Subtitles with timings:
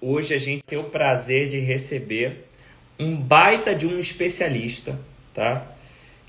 [0.00, 2.48] hoje a gente tem o prazer de receber
[2.98, 4.98] um baita de um especialista,
[5.32, 5.66] tá?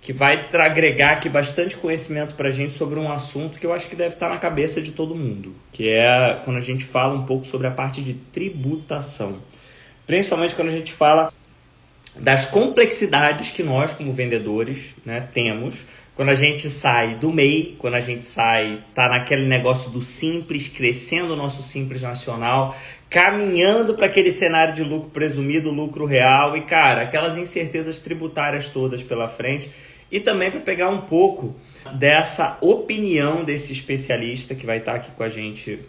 [0.02, 3.88] Que vai agregar aqui bastante conhecimento para a gente sobre um assunto que eu acho
[3.88, 7.26] que deve estar na cabeça de todo mundo, que é quando a gente fala um
[7.26, 9.42] pouco sobre a parte de tributação.
[10.08, 11.34] Principalmente quando a gente fala
[12.16, 15.86] das complexidades que nós, como vendedores, né, temos
[16.20, 20.68] quando a gente sai do MEI, quando a gente sai, tá naquele negócio do simples,
[20.68, 22.76] crescendo o nosso simples nacional,
[23.10, 29.02] caminhando para aquele cenário de lucro presumido, lucro real e, cara, aquelas incertezas tributárias todas
[29.02, 29.70] pela frente.
[30.12, 31.56] E também para pegar um pouco
[31.96, 35.80] dessa opinião desse especialista que vai estar tá aqui com a gente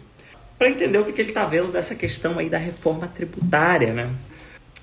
[0.57, 4.11] para entender o que, que ele está vendo dessa questão aí da reforma tributária, né?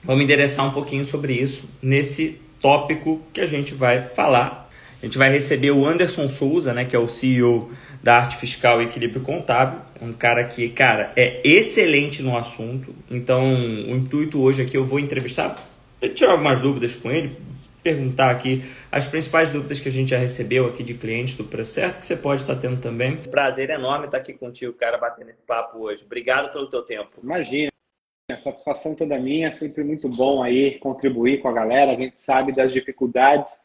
[0.02, 4.68] Vamos endereçar um pouquinho sobre isso nesse tópico que a gente vai falar
[5.00, 7.70] a gente vai receber o Anderson Souza, né, que é o CEO
[8.02, 9.80] da Arte Fiscal e Equilíbrio Contábil.
[10.00, 12.94] É um cara que, cara, é excelente no assunto.
[13.10, 15.56] Então, o intuito hoje aqui eu vou entrevistar,
[16.14, 17.36] tirar algumas dúvidas com ele,
[17.82, 21.72] perguntar aqui as principais dúvidas que a gente já recebeu aqui de clientes do Preço
[21.72, 23.16] Certo, que você pode estar tendo também.
[23.16, 26.04] Prazer enorme estar aqui contigo, cara, batendo esse papo hoje.
[26.04, 27.10] Obrigado pelo teu tempo.
[27.22, 27.70] Imagina.
[28.30, 31.92] A satisfação toda minha, sempre muito bom aí contribuir com a galera.
[31.92, 33.58] A gente sabe das dificuldades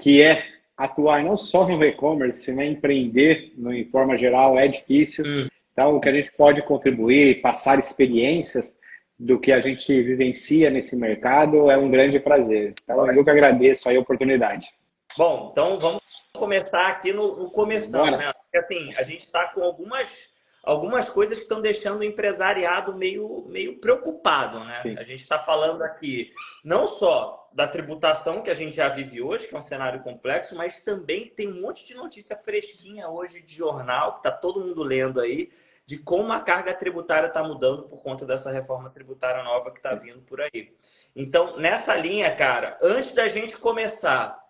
[0.00, 0.44] que é
[0.76, 2.66] atuar não só no e-commerce, né?
[2.66, 5.24] Empreender no, em forma geral é difícil.
[5.24, 5.48] Hum.
[5.72, 8.78] Então, o que a gente pode contribuir, passar experiências
[9.18, 12.74] do que a gente vivencia nesse mercado é um grande prazer.
[12.82, 14.68] Então, eu que agradeço a oportunidade.
[15.16, 16.02] Bom, então vamos
[16.34, 18.32] começar aqui no, no começo, né?
[18.32, 20.31] Porque, assim, a gente está com algumas
[20.62, 24.76] algumas coisas que estão deixando o empresariado meio, meio preocupado, né?
[24.76, 24.96] Sim.
[24.96, 26.32] A gente está falando aqui
[26.64, 30.54] não só da tributação que a gente já vive hoje, que é um cenário complexo,
[30.54, 34.82] mas também tem um monte de notícia fresquinha hoje de jornal, que está todo mundo
[34.82, 35.50] lendo aí,
[35.84, 39.94] de como a carga tributária está mudando por conta dessa reforma tributária nova que está
[39.94, 40.74] vindo por aí.
[41.14, 44.42] Então, nessa linha, cara, antes da gente começar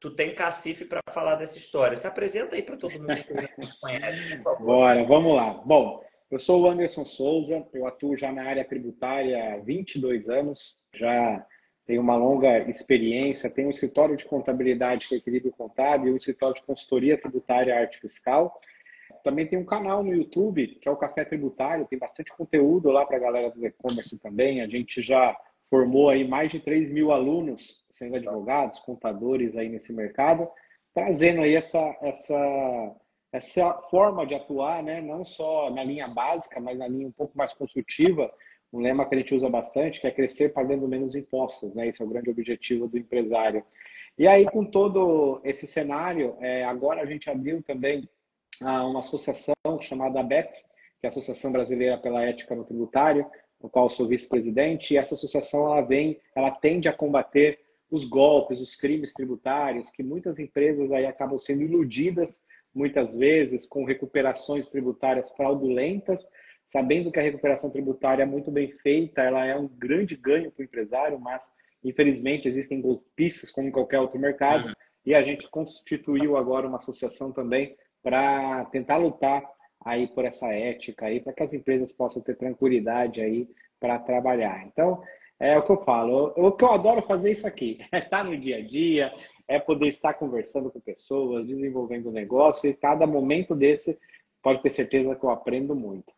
[0.00, 1.96] tu tem cacife para falar dessa história.
[1.96, 4.66] Se apresenta aí para todo mundo que não conhece, por favor.
[4.66, 5.52] Bora, vamos lá.
[5.64, 10.80] Bom, eu sou o Anderson Souza, eu atuo já na área tributária há 22 anos,
[10.94, 11.46] já
[11.86, 16.54] tenho uma longa experiência, tenho um escritório de contabilidade que é Equilíbrio Contábil, um escritório
[16.54, 18.58] de consultoria tributária Arte Fiscal.
[19.22, 23.04] Também tem um canal no YouTube, que é o Café Tributário, tem bastante conteúdo lá
[23.04, 24.62] para a galera do e-commerce também.
[24.62, 25.36] A gente já
[25.70, 30.48] formou aí mais de 3 mil alunos, sendo advogados, contadores aí nesse mercado,
[30.92, 32.96] trazendo aí essa, essa,
[33.32, 35.00] essa forma de atuar, né?
[35.00, 38.30] não só na linha básica, mas na linha um pouco mais construtiva,
[38.72, 41.88] um lema que a gente usa bastante, que é crescer pagando menos impostos, né?
[41.88, 43.64] Esse é o grande objetivo do empresário.
[44.16, 48.08] E aí, com todo esse cenário, é, agora a gente abriu também
[48.60, 50.52] ah, uma associação chamada ABET,
[51.00, 53.26] que é a Associação Brasileira pela Ética no Tributário,
[53.62, 57.58] no qual sou vice-presidente, e essa associação ela vem, ela tende a combater
[57.90, 62.42] os golpes, os crimes tributários, que muitas empresas aí acabam sendo iludidas
[62.74, 66.24] muitas vezes com recuperações tributárias fraudulentas,
[66.68, 70.62] sabendo que a recuperação tributária é muito bem feita, ela é um grande ganho para
[70.62, 71.42] o empresário, mas
[71.82, 74.74] infelizmente existem golpistas como em qualquer outro mercado, uhum.
[75.04, 79.42] e a gente constituiu agora uma associação também para tentar lutar
[79.84, 83.48] aí por essa ética aí, para que as empresas possam ter tranquilidade aí
[83.78, 84.66] para trabalhar.
[84.66, 85.02] Então,
[85.38, 86.32] é o que eu falo.
[86.36, 89.12] O que eu adoro fazer é isso aqui, é estar no dia a dia,
[89.48, 93.98] é poder estar conversando com pessoas, desenvolvendo negócio, e cada momento desse
[94.42, 96.12] pode ter certeza que eu aprendo muito.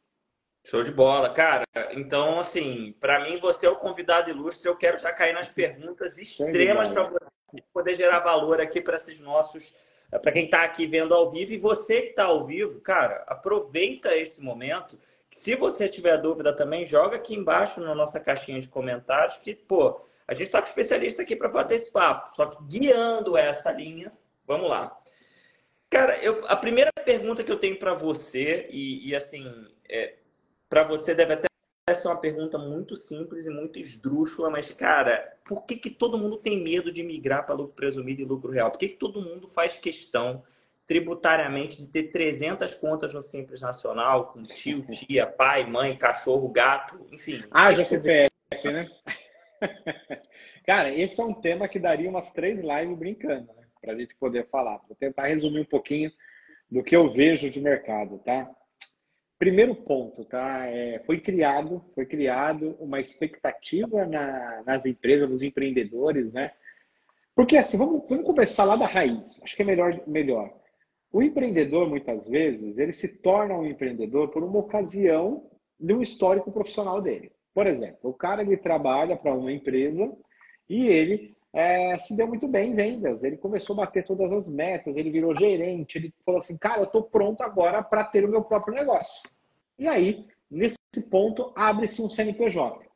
[0.65, 1.65] Show de bola, cara.
[1.93, 4.69] Então, assim, para mim, você é o convidado ilustre.
[4.69, 7.11] Eu quero já cair nas perguntas extremas para
[7.73, 9.77] poder gerar valor aqui para esses nossos
[10.13, 13.25] é para quem está aqui vendo ao vivo e você que está ao vivo, cara,
[13.27, 14.99] aproveita esse momento.
[15.31, 20.05] Se você tiver dúvida também, joga aqui embaixo na nossa caixinha de comentários que, pô,
[20.29, 22.35] a gente está com especialista aqui para bater esse papo.
[22.35, 24.13] Só que guiando essa linha,
[24.47, 24.95] vamos lá.
[25.89, 29.51] Cara, eu, a primeira pergunta que eu tenho para você, e, e assim,
[29.89, 30.17] é,
[30.69, 31.49] para você deve até
[31.89, 36.19] essa é uma pergunta muito simples e muito esdrúxula, mas, cara, por que, que todo
[36.19, 38.71] mundo tem medo de migrar para lucro presumido e lucro real?
[38.71, 40.45] Por que, que todo mundo faz questão
[40.87, 47.05] tributariamente de ter 300 contas no Simples Nacional, com tio, tia, pai, mãe, cachorro, gato,
[47.11, 47.43] enfim?
[47.51, 48.31] Ah, já CPF,
[48.65, 48.89] né?
[50.65, 53.67] Cara, esse é um tema que daria umas três lives brincando, né?
[53.81, 54.81] Para a gente poder falar.
[54.87, 56.13] Vou tentar resumir um pouquinho
[56.71, 58.49] do que eu vejo de mercado, tá?
[59.43, 60.69] Primeiro ponto, tá?
[60.69, 66.53] É, foi criado, foi criado uma expectativa na, nas empresas, nos empreendedores, né?
[67.35, 69.43] Porque assim, vamos, vamos começar lá da raiz.
[69.43, 70.55] Acho que é melhor, melhor.
[71.13, 76.53] O empreendedor, muitas vezes, ele se torna um empreendedor por uma ocasião de um histórico
[76.53, 77.33] profissional dele.
[77.53, 80.17] Por exemplo, o cara ele trabalha para uma empresa
[80.69, 83.23] e ele é, se deu muito bem em vendas.
[83.23, 86.85] Ele começou a bater todas as metas, ele virou gerente, ele falou assim, cara, eu
[86.85, 89.29] estou pronto agora para ter o meu próprio negócio.
[89.79, 90.77] E aí, nesse
[91.11, 92.87] ponto, abre-se um CNPJ.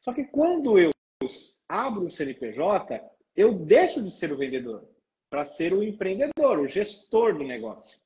[0.00, 0.90] Só que quando eu
[1.68, 3.02] abro um CNPJ,
[3.36, 4.88] eu deixo de ser o vendedor
[5.28, 7.98] para ser o empreendedor, o gestor do negócio.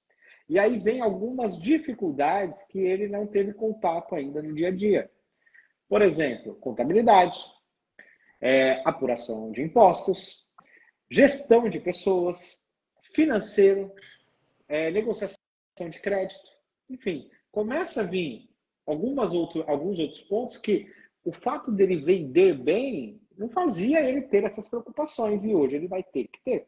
[0.48, 5.10] E aí vem algumas dificuldades que ele não teve contato ainda no dia a dia.
[5.88, 7.38] Por exemplo, contabilidade,
[8.42, 10.44] é, apuração de impostos,
[11.08, 12.60] gestão de pessoas,
[13.14, 13.92] financeiro,
[14.68, 15.38] é, negociação
[15.78, 16.50] de crédito,
[16.90, 18.50] enfim, começa a vir
[18.84, 20.92] algumas outro, alguns outros pontos que
[21.24, 26.02] o fato dele vender bem não fazia ele ter essas preocupações e hoje ele vai
[26.02, 26.66] ter que ter.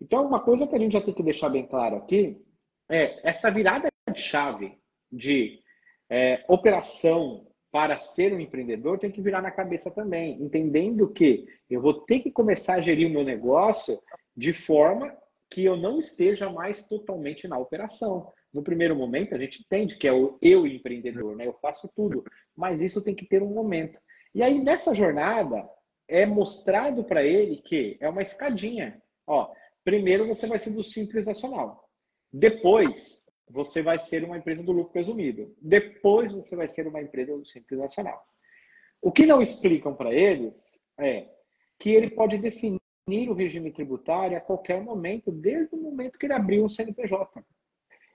[0.00, 2.40] Então, uma coisa que a gente já tem que deixar bem claro aqui
[2.88, 4.78] é essa virada de chave
[5.10, 5.60] de
[6.08, 11.82] é, operação para ser um empreendedor tem que virar na cabeça também, entendendo que eu
[11.82, 14.00] vou ter que começar a gerir o meu negócio
[14.36, 15.12] de forma
[15.50, 18.32] que eu não esteja mais totalmente na operação.
[18.52, 21.48] No primeiro momento, a gente entende que é o eu empreendedor, né?
[21.48, 22.22] Eu faço tudo,
[22.56, 23.98] mas isso tem que ter um momento.
[24.32, 25.68] E aí, nessa jornada,
[26.06, 29.02] é mostrado para ele que é uma escadinha.
[29.26, 31.88] Ó, primeiro você vai ser do simples nacional.
[32.32, 35.54] Depois, você vai ser uma empresa do lucro presumido.
[35.60, 38.24] Depois você vai ser uma empresa do Simples Nacional.
[39.00, 41.28] O que não explicam para eles é
[41.78, 42.80] que ele pode definir
[43.28, 47.44] o regime tributário a qualquer momento, desde o momento que ele abriu um CNPJ.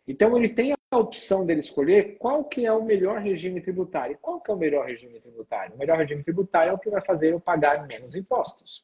[0.08, 4.18] Então ele tem a opção dele escolher qual que é o melhor regime tributário.
[4.20, 5.76] Qual que é o melhor regime tributário?
[5.76, 8.84] O melhor regime tributário é o que vai fazer eu pagar menos impostos.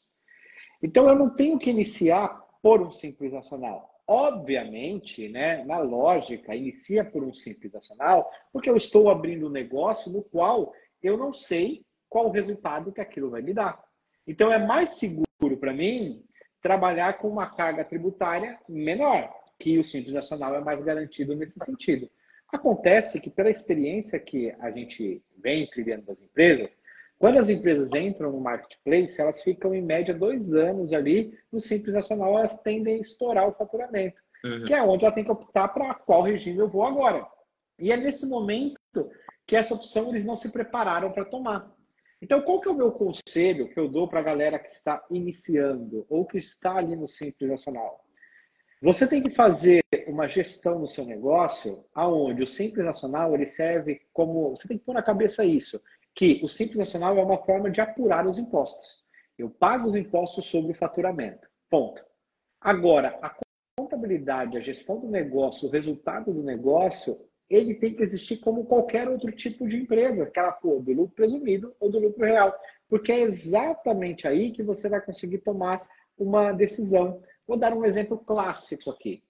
[0.84, 2.28] Então eu não tenho que iniciar
[2.62, 3.95] por um Simples Nacional.
[4.08, 10.12] Obviamente, né, na lógica, inicia por um simples nacional, porque eu estou abrindo um negócio
[10.12, 13.84] no qual eu não sei qual o resultado que aquilo vai me dar.
[14.28, 16.24] Então, é mais seguro para mim
[16.62, 22.10] trabalhar com uma carga tributária menor, que o simples nacional é mais garantido nesse sentido.
[22.52, 26.76] Acontece que, pela experiência que a gente vem trilhando das empresas,
[27.18, 31.34] quando as empresas entram no marketplace, elas ficam em média dois anos ali.
[31.52, 34.66] No Simples Nacional, elas tendem a estourar o faturamento, uhum.
[34.66, 37.26] que é onde ela tem que optar para qual regime eu vou agora.
[37.80, 38.80] E é nesse momento
[39.48, 41.74] que essa opção eles não se prepararam para tomar.
[42.22, 45.04] Então, qual que é o meu conselho que eu dou para a galera que está
[45.12, 48.04] iniciando ou que está ali no Simples Nacional?
[48.82, 54.02] Você tem que fazer uma gestão no seu negócio, aonde o Simples Nacional ele serve
[54.12, 54.56] como.
[54.56, 55.82] Você tem que pôr na cabeça isso
[56.16, 59.04] que o Simples Nacional é uma forma de apurar os impostos.
[59.38, 61.48] Eu pago os impostos sobre o faturamento.
[61.70, 62.02] Ponto.
[62.62, 63.36] Agora, a
[63.78, 67.20] contabilidade, a gestão do negócio, o resultado do negócio,
[67.50, 71.16] ele tem que existir como qualquer outro tipo de empresa, que ela for do lucro
[71.16, 72.56] presumido ou do lucro real.
[72.88, 75.86] Porque é exatamente aí que você vai conseguir tomar
[76.18, 77.22] uma decisão.
[77.46, 79.22] Vou dar um exemplo clássico aqui.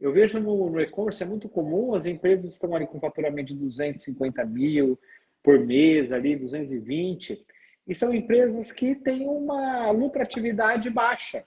[0.00, 4.44] Eu vejo no e-commerce, é muito comum, as empresas estão ali com faturamento de 250
[4.44, 4.98] mil,
[5.42, 7.44] por mês, ali 220,
[7.86, 11.44] e são empresas que têm uma lucratividade baixa.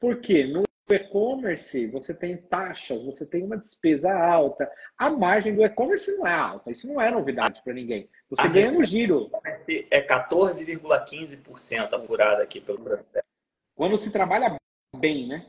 [0.00, 0.44] Por quê?
[0.44, 4.70] No e-commerce, você tem taxas, você tem uma despesa alta.
[4.98, 8.10] A margem do e-commerce não é alta, isso não é novidade para ninguém.
[8.28, 9.30] Você a ganha no giro.
[9.90, 13.06] É 14,15% apurada aqui pelo Brasil.
[13.74, 14.56] Quando se trabalha
[14.96, 15.46] bem, né?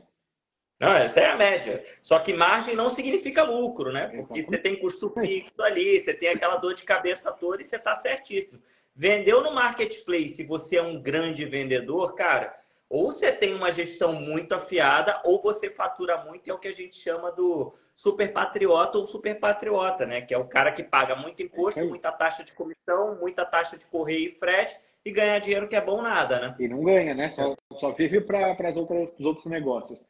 [0.80, 1.84] Não, essa é a média.
[2.02, 4.08] Só que margem não significa lucro, né?
[4.08, 7.76] Porque você tem custo fixo ali, você tem aquela dor de cabeça toda e você
[7.76, 8.62] está certíssimo.
[8.94, 12.56] Vendeu no marketplace, se você é um grande vendedor, cara,
[12.88, 16.72] ou você tem uma gestão muito afiada, ou você fatura muito, é o que a
[16.72, 20.20] gente chama do super patriota ou super patriota, né?
[20.20, 23.86] Que é o cara que paga muito imposto, muita taxa de comissão, muita taxa de
[23.86, 26.54] correio e frete e ganha dinheiro que é bom nada, né?
[26.58, 27.30] E não ganha, né?
[27.30, 30.06] Só, só vive para os outros negócios.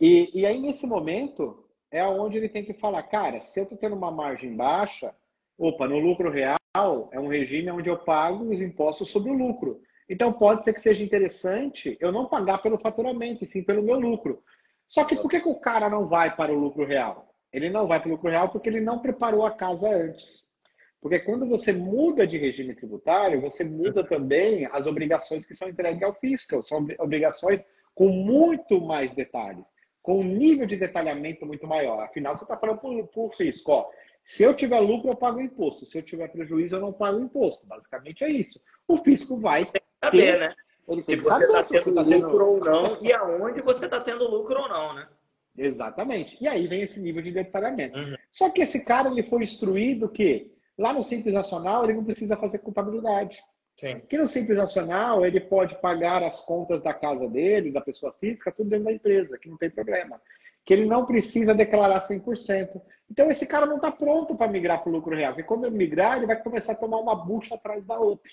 [0.00, 3.78] E, e aí, nesse momento, é onde ele tem que falar, cara, se eu estou
[3.78, 5.14] tendo uma margem baixa,
[5.56, 6.56] opa, no lucro real
[7.10, 9.80] é um regime onde eu pago os impostos sobre o lucro.
[10.08, 13.98] Então pode ser que seja interessante eu não pagar pelo faturamento, e sim pelo meu
[13.98, 14.42] lucro.
[14.86, 17.34] Só que por que, que o cara não vai para o lucro real?
[17.52, 20.44] Ele não vai para o lucro real porque ele não preparou a casa antes.
[21.00, 26.02] Porque quando você muda de regime tributário, você muda também as obrigações que são entregues
[26.02, 26.62] ao fisco.
[26.62, 29.66] São obrigações com muito mais detalhes
[30.06, 32.00] com um nível de detalhamento muito maior.
[32.00, 33.72] Afinal, você está falando por, por fisco.
[33.72, 33.90] Ó,
[34.24, 35.84] se eu tiver lucro, eu pago imposto.
[35.84, 37.66] Se eu tiver prejuízo, eu não pago imposto.
[37.66, 38.60] Basicamente é isso.
[38.86, 39.68] O fisco vai
[40.00, 40.38] saber, ter...
[40.38, 40.54] né?
[40.88, 42.40] Ele se você está tendo tá lucro tendo...
[42.40, 45.08] ou não e aonde você está tendo lucro ou não, né?
[45.58, 46.38] Exatamente.
[46.40, 47.98] E aí vem esse nível de detalhamento.
[47.98, 48.14] Uhum.
[48.30, 52.36] Só que esse cara ele foi instruído que Lá no Simples Nacional, ele não precisa
[52.36, 53.42] fazer contabilidade.
[53.76, 53.88] Sim.
[53.88, 58.50] Aqui no Simples Nacional, ele pode pagar as contas da casa dele, da pessoa física,
[58.50, 60.20] tudo dentro da empresa, que não tem problema.
[60.64, 62.80] Que ele não precisa declarar 100%.
[63.10, 65.34] Então, esse cara não está pronto para migrar para o lucro real.
[65.34, 68.32] Porque quando ele migrar, ele vai começar a tomar uma bucha atrás da outra.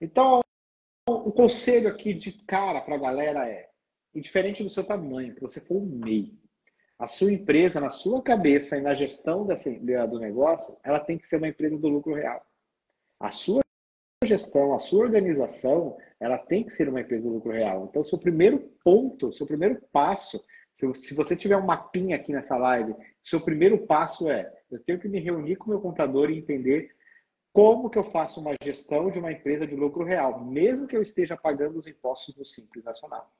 [0.00, 0.40] Então,
[1.06, 3.68] o conselho aqui de cara para a galera é,
[4.14, 6.32] indiferente do seu tamanho, que você for um MEI,
[6.98, 11.26] a sua empresa, na sua cabeça e na gestão dessa, do negócio, ela tem que
[11.26, 12.44] ser uma empresa do lucro real.
[13.20, 13.61] A sua
[14.26, 17.86] gestão, a sua organização, ela tem que ser uma empresa do lucro real.
[17.88, 20.42] Então, seu primeiro ponto, seu primeiro passo,
[20.94, 25.08] se você tiver um mapinha aqui nessa live, seu primeiro passo é: eu tenho que
[25.08, 26.90] me reunir com meu contador e entender
[27.52, 31.02] como que eu faço uma gestão de uma empresa de lucro real, mesmo que eu
[31.02, 33.30] esteja pagando os impostos do Simples Nacional.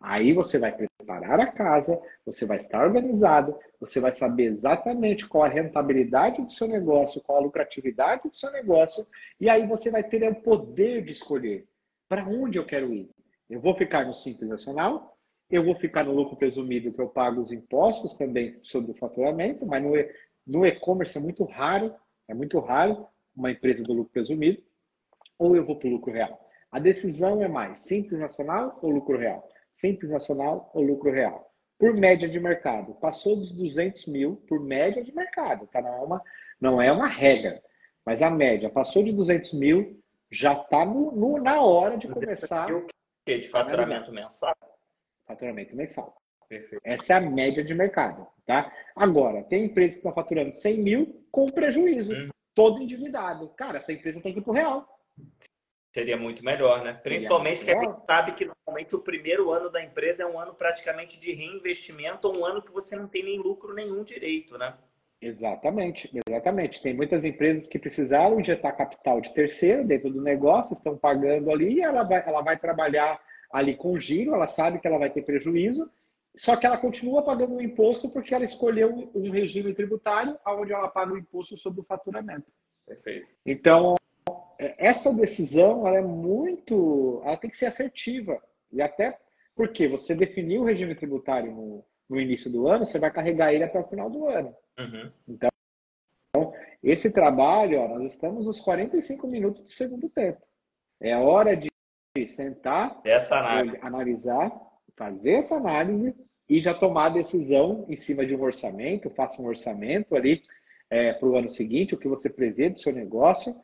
[0.00, 5.44] Aí você vai preparar a casa, você vai estar organizado, você vai saber exatamente qual
[5.44, 9.06] a rentabilidade do seu negócio, qual a lucratividade do seu negócio,
[9.40, 11.66] e aí você vai ter o poder de escolher
[12.08, 13.08] para onde eu quero ir.
[13.48, 15.16] Eu vou ficar no Simples Nacional,
[15.50, 19.64] eu vou ficar no lucro presumido, que eu pago os impostos também sobre o faturamento,
[19.64, 19.82] mas
[20.46, 21.94] no e-commerce é muito raro,
[22.28, 24.62] é muito raro uma empresa do lucro presumido,
[25.38, 26.38] ou eu vou para o lucro real.
[26.70, 29.48] A decisão é mais Simples Nacional ou lucro real?
[29.76, 31.52] Simples Nacional ou lucro real?
[31.78, 32.94] Por média de mercado.
[32.94, 35.82] Passou dos 200 mil por média de mercado, tá?
[35.82, 36.22] Não é uma,
[36.58, 37.62] não é uma regra,
[38.04, 38.70] mas a média.
[38.70, 42.72] Passou de 200 mil, já está na hora de começar.
[42.72, 42.86] O
[43.26, 43.38] quê?
[43.38, 44.56] De faturamento mensal?
[45.26, 46.16] Faturamento mensal.
[46.48, 46.80] Perfeito.
[46.84, 48.72] Essa é a média de mercado, tá?
[48.94, 52.30] Agora, tem empresas que estão faturando 100 mil com prejuízo, hum.
[52.54, 53.48] todo endividado.
[53.50, 55.00] Cara, essa empresa tem que ir para o real.
[55.96, 56.92] Seria muito melhor, né?
[56.92, 60.52] Principalmente que a gente sabe que normalmente o primeiro ano da empresa é um ano
[60.52, 64.74] praticamente de reinvestimento, um ano que você não tem nem lucro nenhum direito, né?
[65.22, 66.82] Exatamente, exatamente.
[66.82, 71.76] Tem muitas empresas que precisaram injetar capital de terceiro dentro do negócio, estão pagando ali
[71.76, 73.18] e ela vai, ela vai trabalhar
[73.50, 75.90] ali com giro, ela sabe que ela vai ter prejuízo,
[76.34, 80.88] só que ela continua pagando o imposto porque ela escolheu um regime tributário onde ela
[80.88, 82.52] paga o imposto sobre o faturamento.
[82.86, 83.32] Perfeito.
[83.46, 83.96] Então,
[84.58, 87.20] essa decisão ela é muito.
[87.24, 88.40] Ela tem que ser assertiva.
[88.72, 89.18] E até
[89.54, 93.64] porque você definiu o regime tributário no, no início do ano, você vai carregar ele
[93.64, 94.54] até o final do ano.
[94.78, 95.10] Uhum.
[95.26, 95.50] Então,
[96.82, 100.42] esse trabalho, ó, nós estamos nos 45 minutos do segundo tempo.
[101.00, 101.68] É hora de
[102.28, 103.78] sentar, essa análise.
[103.80, 104.52] analisar,
[104.96, 106.14] fazer essa análise
[106.48, 110.42] e já tomar a decisão em cima de um orçamento, faça um orçamento ali
[110.88, 113.54] é, para o ano seguinte, o que você prevê do seu negócio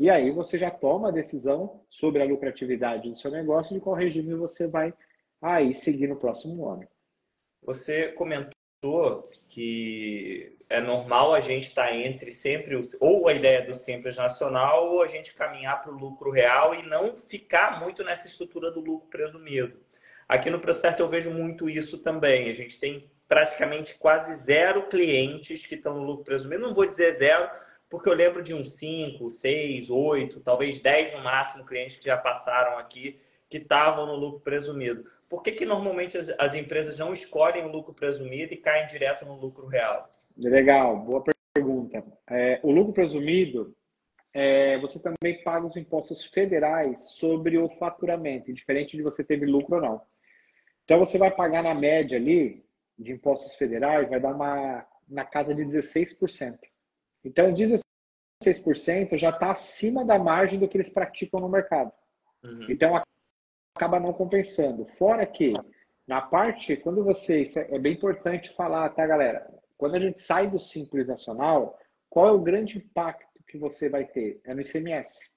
[0.00, 3.94] e aí você já toma a decisão sobre a lucratividade do seu negócio, de qual
[3.94, 4.94] regime você vai
[5.42, 6.88] aí seguir no próximo ano.
[7.62, 13.74] Você comentou que é normal a gente estar tá entre sempre ou a ideia do
[13.74, 18.26] simples nacional ou a gente caminhar para o lucro real e não ficar muito nessa
[18.26, 19.78] estrutura do lucro presumido.
[20.26, 22.48] Aqui no Procerto eu vejo muito isso também.
[22.48, 26.62] A gente tem praticamente quase zero clientes que estão no lucro presumido.
[26.62, 27.50] Não vou dizer zero,
[27.90, 32.16] porque eu lembro de uns 5, 6, 8, talvez 10 no máximo clientes que já
[32.16, 35.04] passaram aqui que estavam no lucro presumido.
[35.28, 39.26] Por que, que normalmente as, as, empresas não escolhem o lucro presumido e caem direto
[39.26, 40.08] no lucro real?
[40.36, 42.04] Legal, boa pergunta.
[42.28, 43.74] É, o lucro presumido,
[44.32, 49.76] é, você também paga os impostos federais sobre o faturamento, diferente de você teve lucro
[49.76, 50.02] ou não.
[50.84, 52.64] Então você vai pagar na média ali
[52.96, 56.56] de impostos federais, vai dar uma na casa de 16%.
[57.24, 61.92] Então, 16% já está acima da margem do que eles praticam no mercado.
[62.42, 62.66] Uhum.
[62.70, 63.02] Então,
[63.74, 64.86] acaba não compensando.
[64.98, 65.52] Fora que,
[66.06, 67.42] na parte, quando você.
[67.42, 69.46] Isso é bem importante falar, tá, galera?
[69.76, 74.04] Quando a gente sai do Simples Nacional, qual é o grande impacto que você vai
[74.04, 74.40] ter?
[74.44, 75.32] É no ICMS.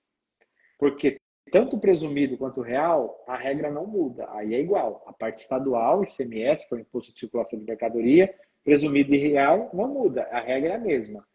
[0.77, 1.17] Porque
[1.51, 4.27] tanto presumido quanto real, a regra não muda.
[4.31, 5.03] Aí é igual.
[5.05, 9.69] A parte estadual, ICMS, que é o Imposto de Circulação de Mercadoria, presumido e real,
[9.73, 10.23] não muda.
[10.31, 11.25] A regra é a mesma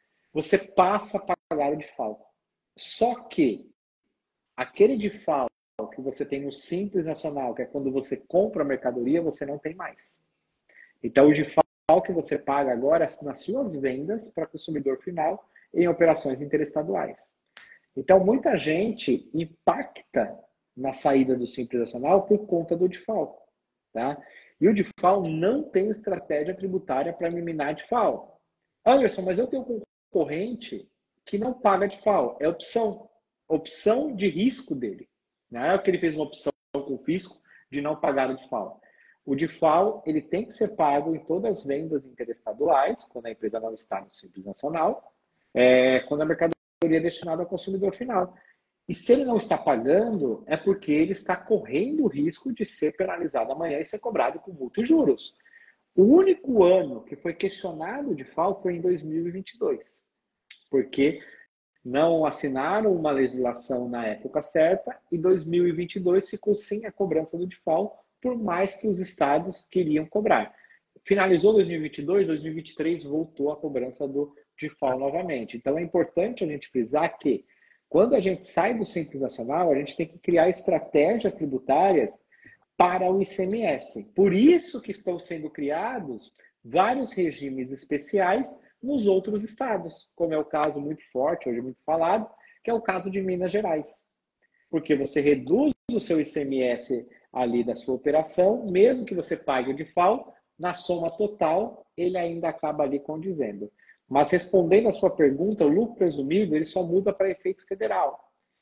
[0.42, 2.24] você passa a pagar o de falco.
[2.76, 3.68] Só que
[4.56, 5.50] aquele de falco
[5.92, 9.58] que você tem no Simples Nacional, que é quando você compra a mercadoria, você não
[9.58, 10.22] tem mais.
[11.02, 15.44] Então, o de falco que você paga agora é nas suas vendas para consumidor final
[15.74, 17.34] em operações interestaduais.
[17.96, 20.38] Então, muita gente impacta
[20.76, 23.44] na saída do Simples Nacional por conta do DIFAL.
[23.92, 24.16] Tá?
[24.60, 28.40] E o DIFAL não tem estratégia tributária para eliminar DIFAL.
[28.86, 29.64] Anderson, mas eu tenho
[30.18, 30.90] corrente
[31.24, 32.36] que não paga de FAO.
[32.40, 33.08] É opção.
[33.46, 35.08] Opção de risco dele.
[35.48, 38.48] Não é que ele fez uma opção com o fisco de não pagar o de
[38.48, 38.80] FAO.
[39.24, 43.30] O de FAO ele tem que ser pago em todas as vendas interestaduais, quando a
[43.30, 45.14] empresa não está no Simples Nacional,
[45.54, 48.34] é, quando a mercadoria mercadoria destinada ao consumidor final.
[48.88, 52.96] E se ele não está pagando, é porque ele está correndo o risco de ser
[52.96, 55.34] penalizado amanhã e ser cobrado com multa e juros.
[55.94, 60.07] O único ano que foi questionado de FAO foi em 2022,
[60.70, 61.20] porque
[61.84, 68.04] não assinaram uma legislação na época certa e 2022 ficou sem a cobrança do DIFAL,
[68.20, 70.54] por mais que os estados queriam cobrar.
[71.04, 75.56] Finalizou 2022, 2023 voltou a cobrança do DIFAL novamente.
[75.56, 77.44] Então é importante a gente frisar que
[77.88, 82.18] quando a gente sai do Simples Nacional, a gente tem que criar estratégias tributárias
[82.76, 84.12] para o ICMS.
[84.14, 86.30] Por isso que estão sendo criados
[86.62, 92.28] vários regimes especiais nos outros estados, como é o caso muito forte, hoje muito falado,
[92.62, 94.06] que é o caso de Minas Gerais.
[94.70, 99.76] Porque você reduz o seu ICMS ali da sua operação, mesmo que você pague o
[99.76, 103.70] de FAO, na soma total, ele ainda acaba ali condizendo.
[104.08, 108.18] Mas respondendo a sua pergunta, o lucro presumido ele só muda para efeito federal.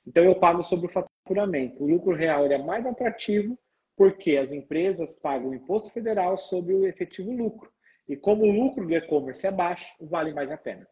[0.06, 1.82] Então eu pago sobre o faturamento.
[1.82, 3.58] O lucro real ele é mais atrativo
[3.96, 7.70] porque as empresas pagam o imposto federal sobre o efetivo lucro.
[8.08, 10.86] E como o lucro do e-commerce é baixo, vale mais a pena.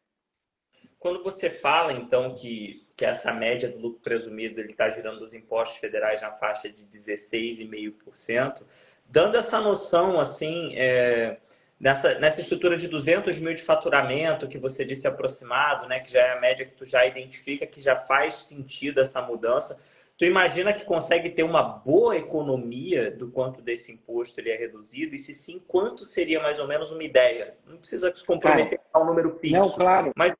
[0.98, 5.78] Quando você fala, então, que, que essa média do lucro presumido está girando os impostos
[5.78, 8.62] federais na faixa de 16,5%,
[9.06, 11.36] dando essa noção, assim, é,
[11.78, 16.20] nessa, nessa estrutura de 200 mil de faturamento que você disse aproximado, né, que já
[16.20, 19.78] é a média que tu já identifica, que já faz sentido essa mudança,
[20.16, 25.14] Tu imagina que consegue ter uma boa economia do quanto desse imposto ele é reduzido?
[25.14, 27.56] E se sim, quanto seria mais ou menos uma ideia?
[27.66, 29.56] Não precisa se comprometer com o número fixo.
[29.56, 30.12] Não, claro.
[30.16, 30.32] Mas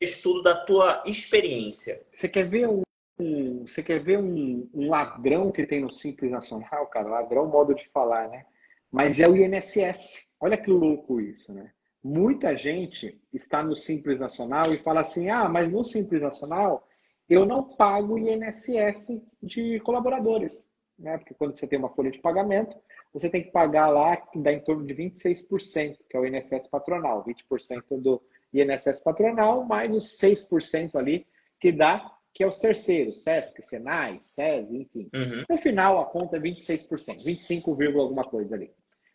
[0.00, 2.02] estudo da tua experiência.
[2.10, 2.80] Você quer ver um,
[3.18, 7.08] um você quer ver um, um, ladrão que tem no Simples Nacional, cara?
[7.08, 8.46] Ladrão modo de falar, né?
[8.90, 10.32] Mas é o INSS.
[10.40, 11.70] Olha que louco isso, né?
[12.02, 16.88] Muita gente está no Simples Nacional e fala assim: ah, mas no Simples Nacional
[17.30, 20.68] eu não pago INSS de colaboradores,
[20.98, 21.16] né?
[21.16, 22.76] Porque quando você tem uma folha de pagamento,
[23.14, 26.66] você tem que pagar lá, que dá em torno de 26%, que é o INSS
[26.68, 28.20] patronal, 20% do
[28.52, 31.24] INSS patronal, mais os 6% ali
[31.60, 35.08] que dá, que é os terceiros, SESC, Senai, SES, enfim.
[35.14, 35.44] Uhum.
[35.48, 38.72] No final, a conta é 26%, 25, alguma coisa ali.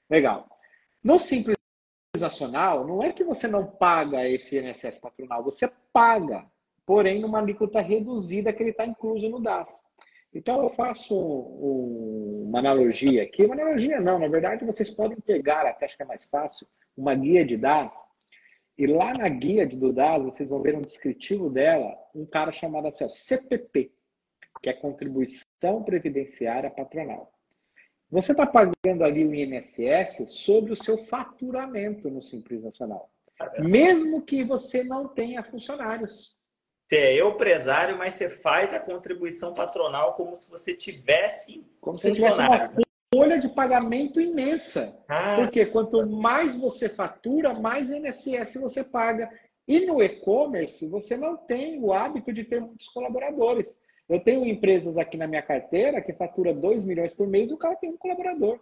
[0.09, 0.47] Legal.
[1.03, 1.57] No Simples
[2.17, 6.45] Nacional, não é que você não paga esse INSS patronal, você paga
[6.85, 9.83] porém numa alíquota reduzida que ele está incluso no DAS.
[10.33, 15.85] Então eu faço uma analogia aqui, uma analogia não, na verdade vocês podem pegar, até
[15.85, 17.95] acho que é mais fácil, uma guia de DAS,
[18.77, 22.87] e lá na guia do DAS vocês vão ver um descritivo dela, um cara chamado
[22.87, 23.91] assim, ó, CPP,
[24.61, 27.31] que é Contribuição Previdenciária Patronal.
[28.11, 33.09] Você está pagando ali o INSS sobre o seu faturamento no Simples Nacional.
[33.59, 36.34] Mesmo que você não tenha funcionários.
[36.87, 42.11] Você é empresário, mas você faz a contribuição patronal como se você tivesse como se
[42.11, 42.69] tivesse uma
[43.13, 45.03] folha de pagamento imensa.
[45.07, 45.37] Ah.
[45.37, 49.31] Porque quanto mais você fatura, mais INSS você paga.
[49.67, 53.81] E no e-commerce, você não tem o hábito de ter muitos colaboradores.
[54.07, 57.57] Eu tenho empresas aqui na minha carteira que fatura 2 milhões por mês e o
[57.57, 58.59] cara tem um colaborador.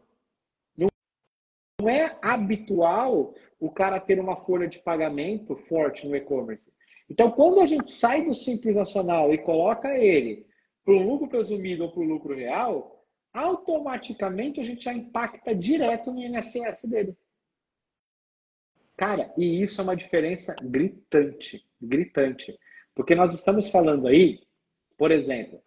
[0.77, 6.71] Não é habitual o cara ter uma folha de pagamento forte no e-commerce.
[7.09, 10.45] Então, quando a gente sai do Simples Nacional e coloca ele
[10.83, 16.11] para o lucro presumido ou para o lucro real, automaticamente a gente já impacta direto
[16.11, 17.17] no INSS dele.
[18.95, 22.57] Cara, e isso é uma diferença gritante, gritante.
[22.93, 24.39] Porque nós estamos falando aí,
[24.97, 25.61] por exemplo,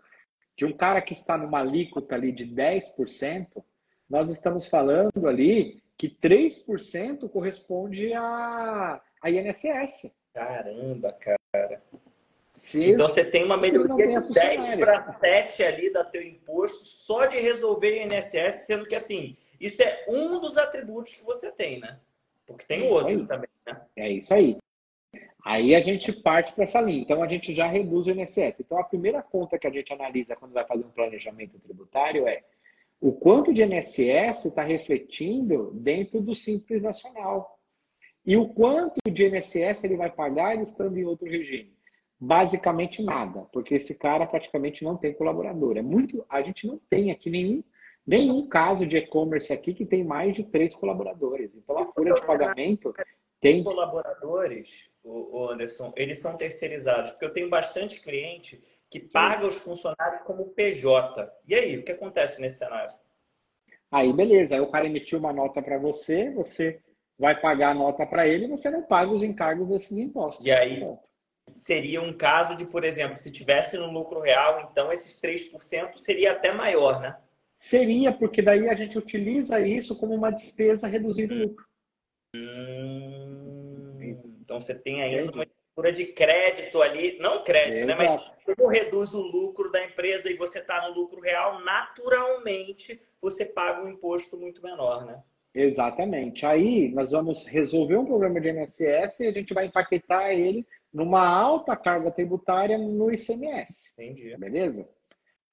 [0.56, 3.64] de um cara que está numa alíquota ali de 10%,
[4.08, 10.16] nós estamos falando ali que 3% corresponde a, a INSS.
[10.36, 11.82] Caramba, cara.
[12.74, 17.38] Então você tem uma melhoria de 10 para 7 ali da teu imposto só de
[17.38, 21.98] resolver INSS, sendo que assim, isso é um dos atributos que você tem, né?
[22.46, 23.26] Porque tem é outro aí.
[23.26, 23.80] também, né?
[23.96, 24.58] É isso aí.
[25.42, 27.00] Aí a gente parte para essa linha.
[27.00, 28.60] Então a gente já reduz o INSS.
[28.60, 32.42] Então a primeira conta que a gente analisa quando vai fazer um planejamento tributário é
[33.00, 37.55] o quanto de INSS está refletindo dentro do Simples Nacional.
[38.26, 41.72] E o quanto de INSS ele vai pagar ele estando em outro regime?
[42.18, 45.76] Basicamente nada, porque esse cara praticamente não tem colaborador.
[45.76, 47.62] É muito, a gente não tem aqui nenhum,
[48.04, 51.54] nenhum caso de e-commerce aqui que tem mais de três colaboradores.
[51.54, 52.92] Então a folha de pagamento
[53.40, 58.60] tem colaboradores, o Anderson, eles são terceirizados, porque eu tenho bastante cliente
[58.90, 61.30] que paga os funcionários como PJ.
[61.46, 62.94] E aí, o que acontece nesse cenário?
[63.90, 64.54] Aí, beleza.
[64.54, 66.80] Aí o cara emitiu uma nota para você, você
[67.18, 70.44] vai pagar a nota para ele, você não paga os encargos desses impostos.
[70.44, 70.82] E aí
[71.54, 76.32] seria um caso de, por exemplo, se tivesse no lucro real, então esses 3% seria
[76.32, 77.16] até maior, né?
[77.56, 81.64] Seria, porque daí a gente utiliza isso como uma despesa reduzindo o lucro.
[82.34, 83.98] Hum,
[84.42, 87.94] então você tem ainda uma estrutura de crédito ali, não crédito, né?
[87.94, 93.46] Mas como reduz o lucro da empresa e você está no lucro real, naturalmente você
[93.46, 95.22] paga um imposto muito menor, né?
[95.56, 96.44] Exatamente.
[96.44, 101.26] Aí nós vamos resolver um problema de INSS e a gente vai empaquetar ele numa
[101.26, 103.94] alta carga tributária no ICMS.
[103.94, 104.36] Entendi.
[104.36, 104.86] Beleza?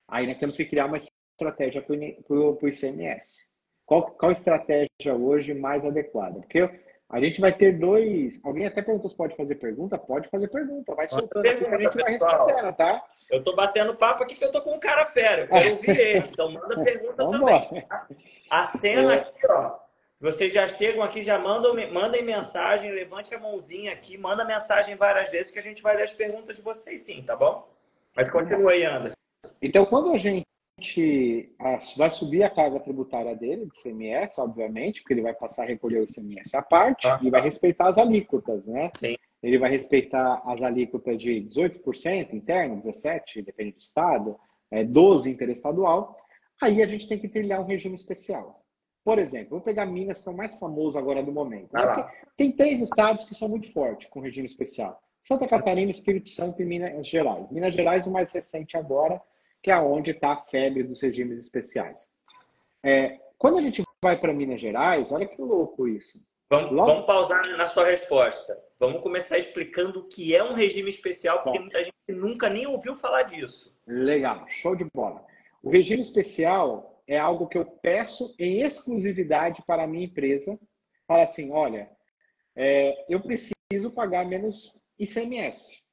[0.07, 3.49] Aí nós temos que criar uma estratégia para o ICMS.
[3.85, 6.39] Qual, qual estratégia hoje mais adequada?
[6.41, 6.69] Porque
[7.09, 8.39] a gente vai ter dois.
[8.43, 9.97] Alguém até perguntou se pode fazer pergunta?
[9.97, 10.95] Pode fazer pergunta.
[10.95, 12.45] Vai soltando pergunta, aqui a gente pessoal.
[12.45, 13.03] vai respondendo, tá?
[13.31, 15.47] Eu tô batendo papo aqui que eu tô com um cara fera.
[15.49, 16.27] Eu ouvir ele.
[16.29, 17.81] Então manda pergunta Vamos também.
[17.83, 18.07] Tá?
[18.49, 19.19] A cena é.
[19.19, 19.82] aqui, ó.
[20.23, 25.29] Vocês já chegam aqui, já mandam, mandem mensagem, levante a mãozinha aqui, manda mensagem várias
[25.29, 27.69] vezes que a gente vai ler as perguntas de vocês sim, tá bom?
[28.15, 29.17] Mas continua aí, Anderson.
[29.61, 31.53] Então, quando a gente
[31.97, 35.99] vai subir a carga tributária dele, de CMS, obviamente, porque ele vai passar a recolher
[35.99, 38.91] o CMS à parte ah, e vai respeitar as alíquotas, né?
[38.97, 39.17] Sim.
[39.43, 44.39] Ele vai respeitar as alíquotas de 18% interno, 17%, depende do estado,
[44.71, 46.17] é, 12% interestadual.
[46.61, 48.62] Aí a gente tem que trilhar um regime especial.
[49.03, 51.73] Por exemplo, vou pegar Minas, que é o mais famoso agora do momento.
[51.73, 52.09] Né?
[52.37, 55.01] Tem três estados que são muito fortes com regime especial.
[55.21, 57.49] Santa Catarina, Espírito Santo e Minas Gerais.
[57.51, 59.21] Minas Gerais, o mais recente agora,
[59.61, 62.09] que é onde está a febre dos regimes especiais.
[62.81, 66.21] É, quando a gente vai para Minas Gerais, olha que louco isso.
[66.49, 66.87] Vamos, Logo...
[66.87, 68.57] vamos, pausar na sua resposta.
[68.79, 72.13] Vamos começar explicando o que é um regime especial, porque Bom, tem muita gente que
[72.13, 73.75] nunca nem ouviu falar disso.
[73.87, 75.25] Legal, show de bola.
[75.63, 80.59] O regime especial é algo que eu peço em exclusividade para a minha empresa.
[81.07, 81.89] Fala assim, olha,
[82.55, 85.83] é, eu preciso pagar menos ICMS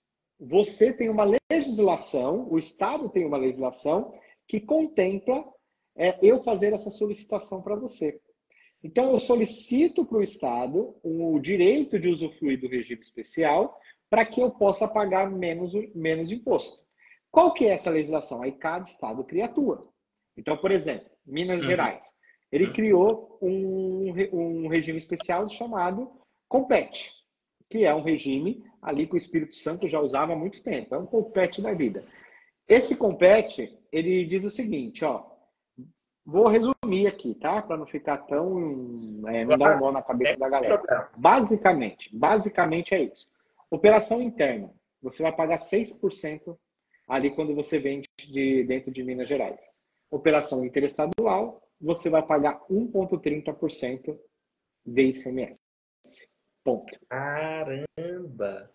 [0.41, 4.15] você tem uma legislação, o Estado tem uma legislação
[4.49, 5.45] que contempla
[5.95, 8.19] é, eu fazer essa solicitação para você.
[8.83, 14.41] Então, eu solicito para o Estado o direito de usufruir do regime especial para que
[14.41, 16.83] eu possa pagar menos, menos imposto.
[17.31, 18.43] Qual que é essa legislação?
[18.43, 19.90] Aí cada Estado cria a tua.
[20.41, 21.67] Então, por exemplo, Minas uhum.
[21.67, 22.05] Gerais,
[22.51, 22.73] ele uhum.
[22.73, 26.11] criou um, um regime especial chamado
[26.49, 27.21] Compete
[27.71, 30.95] que é um regime ali que o Espírito Santo já usava há muito tempo.
[30.95, 32.05] É um compete da vida.
[32.69, 35.31] Esse compete, ele diz o seguinte, ó.
[36.27, 37.63] Vou resumir aqui, tá?
[37.63, 39.23] Para não ficar tão.
[39.29, 41.09] É, não dar um nó na cabeça da galera.
[41.17, 43.29] Basicamente, basicamente é isso.
[43.71, 44.71] Operação interna.
[45.03, 46.57] Você vai pagar 6%
[47.09, 49.61] ali quando você vende de, dentro de Minas Gerais.
[50.11, 54.19] Operação interestadual, você vai pagar 1,30%
[54.85, 55.61] de ICMS.
[56.65, 56.99] Ponto.
[57.09, 58.71] Caramba!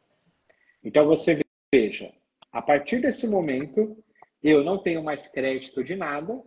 [0.83, 1.39] Então você
[1.73, 2.11] veja,
[2.51, 3.97] a partir desse momento,
[4.41, 6.41] eu não tenho mais crédito de nada,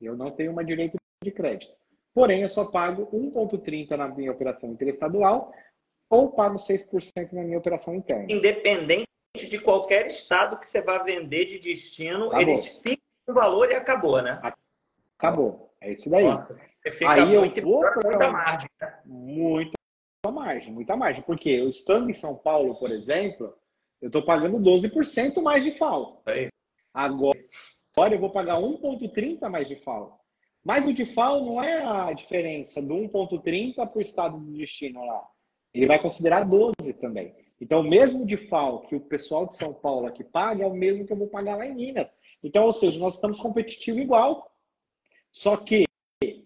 [0.00, 1.72] eu não tenho mais direito de crédito.
[2.12, 5.52] Porém, eu só pago 1,30% na minha operação interestadual
[6.10, 8.26] ou pago 6% na minha operação interna.
[8.30, 12.40] Independente de qualquer estado que você vá vender de destino, acabou.
[12.40, 14.40] eles ficam o valor e acabou, né?
[15.18, 15.74] Acabou.
[15.80, 16.24] É isso daí.
[16.24, 16.56] Nossa,
[17.06, 18.70] Aí eu vou para muita margem.
[18.80, 18.94] Né?
[19.04, 19.72] Muito
[20.32, 21.22] margem, muita margem.
[21.22, 23.54] Porque eu estando em São Paulo, por exemplo,
[24.00, 26.22] eu estou pagando 12% mais de FAO.
[26.92, 27.38] Agora,
[27.96, 30.18] agora eu vou pagar 1,30% mais de FAO.
[30.64, 35.04] Mas o de FAO não é a diferença do 1,30% para o estado de destino
[35.04, 35.22] lá.
[35.72, 37.34] Ele vai considerar 12 também.
[37.60, 40.74] Então, o mesmo de FAO que o pessoal de São Paulo aqui paga é o
[40.74, 42.12] mesmo que eu vou pagar lá em Minas.
[42.42, 44.52] Então, ou seja, nós estamos competitivos igual.
[45.32, 45.84] Só que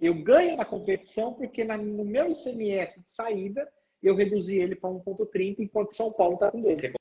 [0.01, 3.71] eu ganho na competição porque na, no meu ICMS de saída
[4.03, 6.81] eu reduzi ele para 1,30 enquanto São Paulo está com 12.
[6.81, 6.93] Você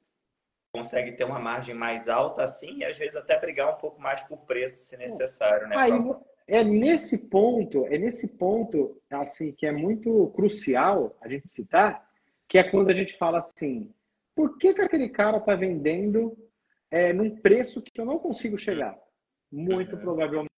[0.73, 4.21] consegue ter uma margem mais alta assim e às vezes até brigar um pouco mais
[4.21, 5.75] por preço se necessário, né?
[5.78, 5.91] Aí,
[6.47, 12.08] é nesse ponto, é nesse ponto assim que é muito crucial a gente citar,
[12.47, 13.93] que é quando a gente fala assim,
[14.36, 16.38] por que, que aquele cara está vendendo
[16.91, 18.97] é, num preço que eu não consigo chegar?
[19.52, 20.02] Muito uhum.
[20.02, 20.49] provavelmente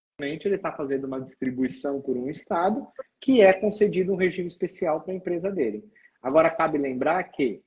[0.45, 2.87] ele está fazendo uma distribuição por um estado
[3.19, 5.83] que é concedido um regime especial para a empresa dele.
[6.21, 7.61] Agora, cabe lembrar que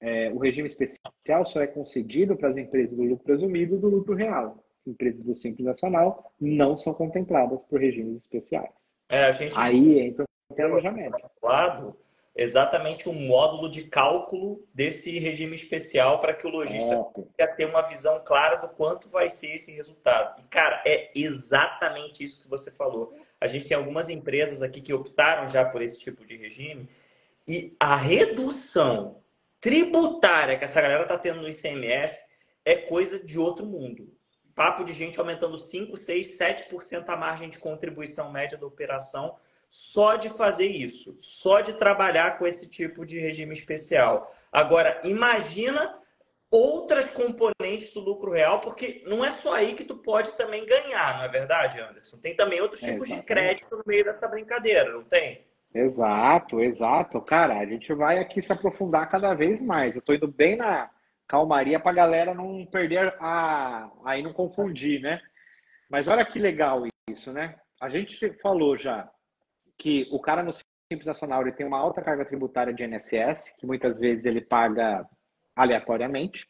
[0.00, 4.14] é, o regime especial só é concedido para as empresas do lucro presumido do lucro
[4.14, 4.64] real.
[4.86, 8.90] Empresas do Simples Nacional não são contempladas por regimes especiais.
[9.08, 11.18] É, a gente Aí entra o planejamento.
[11.42, 11.96] Lado,
[12.34, 17.66] exatamente o um módulo de cálculo desse regime especial para que o lojista consiga ter
[17.66, 20.40] uma visão clara do quanto vai ser esse resultado.
[20.40, 23.14] E, cara, é exatamente isso que você falou.
[23.40, 26.88] A gente tem algumas empresas aqui que optaram já por esse tipo de regime
[27.48, 29.20] e a redução
[29.60, 32.30] tributária que essa galera tá tendo no ICMS
[32.64, 34.14] é coisa de outro mundo.
[34.54, 39.36] Papo de gente aumentando 5, 6, 7% a margem de contribuição média da operação
[39.70, 44.34] só de fazer isso, só de trabalhar com esse tipo de regime especial.
[44.50, 45.96] Agora, imagina
[46.50, 51.18] outras componentes do lucro real, porque não é só aí que tu pode também ganhar,
[51.18, 52.18] não é verdade, Anderson?
[52.18, 55.46] Tem também outros tipos é, de crédito no meio dessa brincadeira, não tem?
[55.72, 57.20] Exato, exato.
[57.20, 59.94] Cara, a gente vai aqui se aprofundar cada vez mais.
[59.94, 60.90] Eu tô indo bem na
[61.28, 63.88] calmaria para a galera não perder a.
[64.04, 65.20] aí não confundir, né?
[65.88, 67.54] Mas olha que legal isso, né?
[67.80, 69.08] A gente falou já
[69.80, 73.66] que o cara no Simples Nacional ele tem uma alta carga tributária de INSS, que
[73.66, 75.08] muitas vezes ele paga
[75.56, 76.46] aleatoriamente.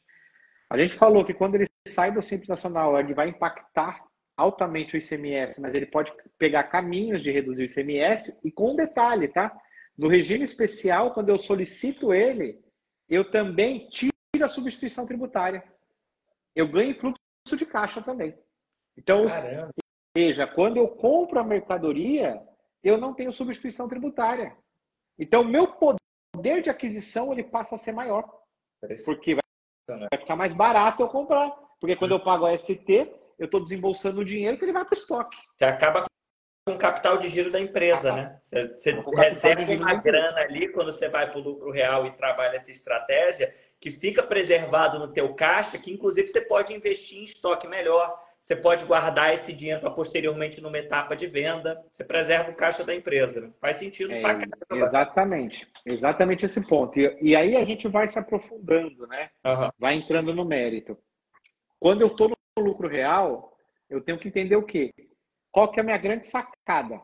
[0.69, 4.05] A gente falou que quando ele sai do Simples Nacional, ele vai impactar
[4.37, 8.77] altamente o ICMS, mas ele pode pegar caminhos de reduzir o ICMS e com um
[8.77, 9.57] detalhe, tá?
[9.97, 12.59] No regime especial, quando eu solicito ele,
[13.09, 14.12] eu também tiro
[14.43, 15.62] a substituição tributária.
[16.57, 17.21] Eu ganho fluxo
[17.57, 18.37] de caixa também.
[18.97, 19.71] Então, Caramba.
[20.16, 22.40] veja, quando eu compro a mercadoria,
[22.83, 24.57] eu não tenho substituição tributária.
[25.19, 28.25] Então, meu poder de aquisição ele passa a ser maior.
[29.05, 31.51] Porque vai, ficar mais barato eu comprar.
[31.79, 32.88] Porque quando eu pago a ST,
[33.38, 35.37] eu estou desembolsando o dinheiro que ele vai para o estoque.
[35.57, 36.05] Você acaba
[36.66, 38.38] com o capital de giro da empresa, né?
[38.43, 42.57] Você, você reserva uma grana ali quando você vai para o lucro real e trabalha
[42.57, 47.66] essa estratégia que fica preservado no teu caixa, que inclusive você pode investir em estoque
[47.66, 51.85] melhor você pode guardar esse dinheiro para posteriormente numa etapa de venda.
[51.92, 53.55] Você preserva o caixa da empresa.
[53.61, 54.40] Faz sentido é, para
[54.72, 55.70] Exatamente.
[55.85, 56.98] Exatamente esse ponto.
[56.98, 59.31] E, e, aí a gente vai se aprofundando, né?
[59.44, 59.70] Uhum.
[59.79, 60.96] Vai entrando no mérito.
[61.79, 63.55] Quando eu estou no lucro real,
[63.90, 64.90] eu tenho que entender o quê?
[65.53, 67.00] Qual que é a minha grande sacada?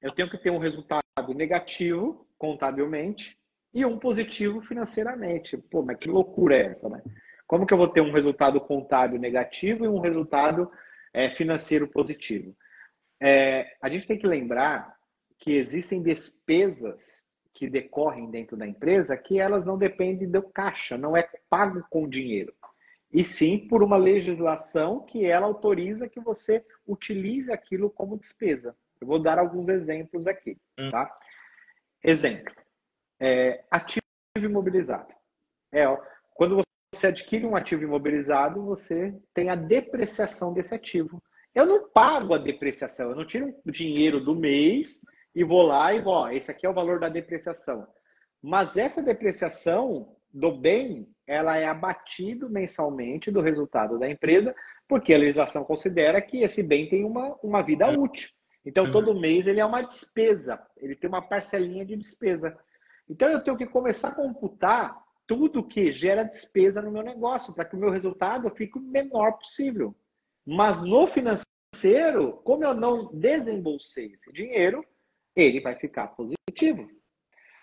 [0.00, 3.38] Eu tenho que ter um resultado negativo contabilmente
[3.72, 5.56] e um positivo financeiramente.
[5.56, 7.00] Pô, mas que loucura é essa, né?
[7.52, 10.72] Como que eu vou ter um resultado contábil negativo e um resultado
[11.12, 12.56] é, financeiro positivo?
[13.20, 14.96] É, a gente tem que lembrar
[15.38, 21.14] que existem despesas que decorrem dentro da empresa que elas não dependem do caixa, não
[21.14, 22.54] é pago com dinheiro.
[23.12, 28.74] E sim por uma legislação que ela autoriza que você utilize aquilo como despesa.
[28.98, 30.56] Eu vou dar alguns exemplos aqui.
[30.78, 30.90] Hum.
[30.90, 31.14] Tá?
[32.02, 32.54] Exemplo:
[33.20, 34.00] é, ativo
[34.38, 35.12] imobilizado.
[35.70, 35.98] É, ó,
[36.32, 36.71] quando você
[37.02, 41.20] você adquire um ativo imobilizado, você tem a depreciação desse ativo.
[41.52, 45.00] Eu não pago a depreciação, eu não tiro o dinheiro do mês
[45.34, 47.86] e vou lá e vou, ó, esse aqui é o valor da depreciação.
[48.40, 54.54] Mas essa depreciação do bem, ela é abatido mensalmente do resultado da empresa,
[54.86, 58.04] porque a legislação considera que esse bem tem uma, uma vida uhum.
[58.04, 58.30] útil.
[58.64, 58.92] Então, uhum.
[58.92, 62.56] todo mês ele é uma despesa, ele tem uma parcelinha de despesa.
[63.08, 65.01] Então, eu tenho que começar a computar
[65.32, 69.38] tudo que gera despesa no meu negócio, para que o meu resultado fique o menor
[69.38, 69.96] possível.
[70.46, 74.84] Mas no financeiro, como eu não desembolsei esse dinheiro,
[75.34, 76.86] ele vai ficar positivo.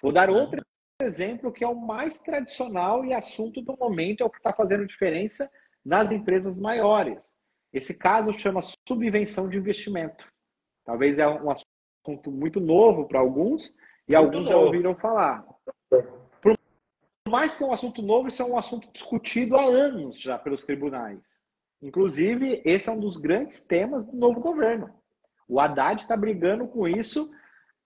[0.02, 0.60] Vou dar outro
[1.00, 4.88] exemplo que é o mais tradicional e assunto do momento, é o que está fazendo
[4.88, 5.48] diferença
[5.86, 7.32] nas empresas maiores.
[7.72, 10.28] Esse caso chama subvenção de investimento.
[10.84, 13.68] Talvez é um assunto muito novo para alguns
[14.08, 14.50] e muito alguns novo.
[14.50, 15.46] já ouviram falar
[17.30, 20.64] mais que é um assunto novo, isso é um assunto discutido há anos já pelos
[20.64, 21.40] tribunais.
[21.82, 24.90] Inclusive, esse é um dos grandes temas do novo governo.
[25.48, 27.32] O Haddad está brigando com isso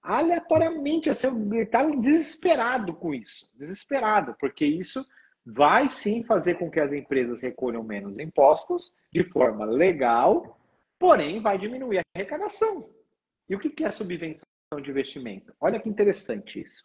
[0.02, 3.50] aleatoriamente, assim, ele está desesperado com isso.
[3.56, 5.06] Desesperado, porque isso
[5.46, 10.60] vai sim fazer com que as empresas recolham menos impostos de forma legal,
[11.00, 12.90] porém vai diminuir a arrecadação.
[13.48, 14.46] E o que é subvenção
[14.82, 15.54] de investimento?
[15.60, 16.84] Olha que interessante isso.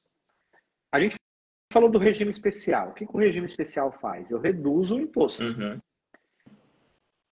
[1.70, 2.90] Falou do regime especial.
[2.90, 4.30] O que, que o regime especial faz?
[4.30, 5.44] Eu reduzo o imposto.
[5.44, 5.80] Uhum.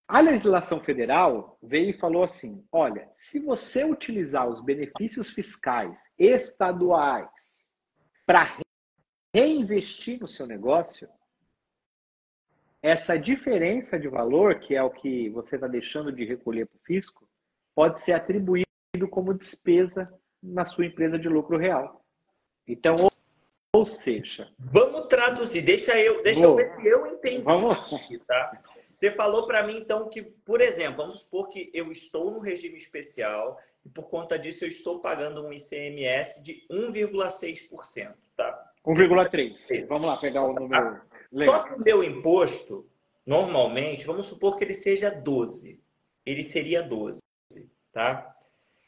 [0.09, 7.67] A legislação federal veio e falou assim: olha, se você utilizar os benefícios fiscais estaduais
[8.25, 8.59] para
[9.35, 11.09] reinvestir no seu negócio,
[12.83, 16.85] essa diferença de valor, que é o que você está deixando de recolher para o
[16.85, 17.29] fisco,
[17.75, 18.67] pode ser atribuído
[19.11, 22.05] como despesa na sua empresa de lucro real.
[22.67, 23.11] Então,
[23.77, 24.49] ou seja.
[24.59, 27.43] Vamos traduzir, deixa eu, deixa eu ver se eu entendi.
[27.43, 27.91] Vamos.
[28.27, 28.63] tá?
[28.91, 32.79] Você falou para mim, então, que, por exemplo, vamos supor que eu estou no regime
[32.79, 38.15] especial e por conta disso eu estou pagando um ICMS de 1,6%.
[38.35, 38.73] Tá?
[38.87, 39.87] 1,3%.
[39.87, 41.03] Vamos lá, pegar o número.
[41.45, 42.89] Só que o meu imposto,
[43.27, 45.79] normalmente, vamos supor que ele seja 12.
[46.25, 47.21] Ele seria 12.
[47.93, 48.35] Tá?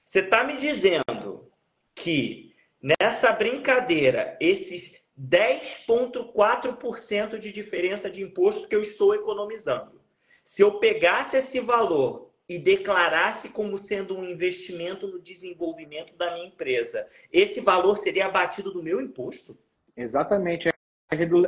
[0.04, 1.50] Você está me dizendo
[1.94, 2.47] que
[2.80, 10.00] Nessa brincadeira, esses 10,4% de diferença de imposto que eu estou economizando.
[10.44, 16.46] Se eu pegasse esse valor e declarasse como sendo um investimento no desenvolvimento da minha
[16.46, 19.58] empresa, esse valor seria abatido do meu imposto?
[19.96, 20.68] Exatamente.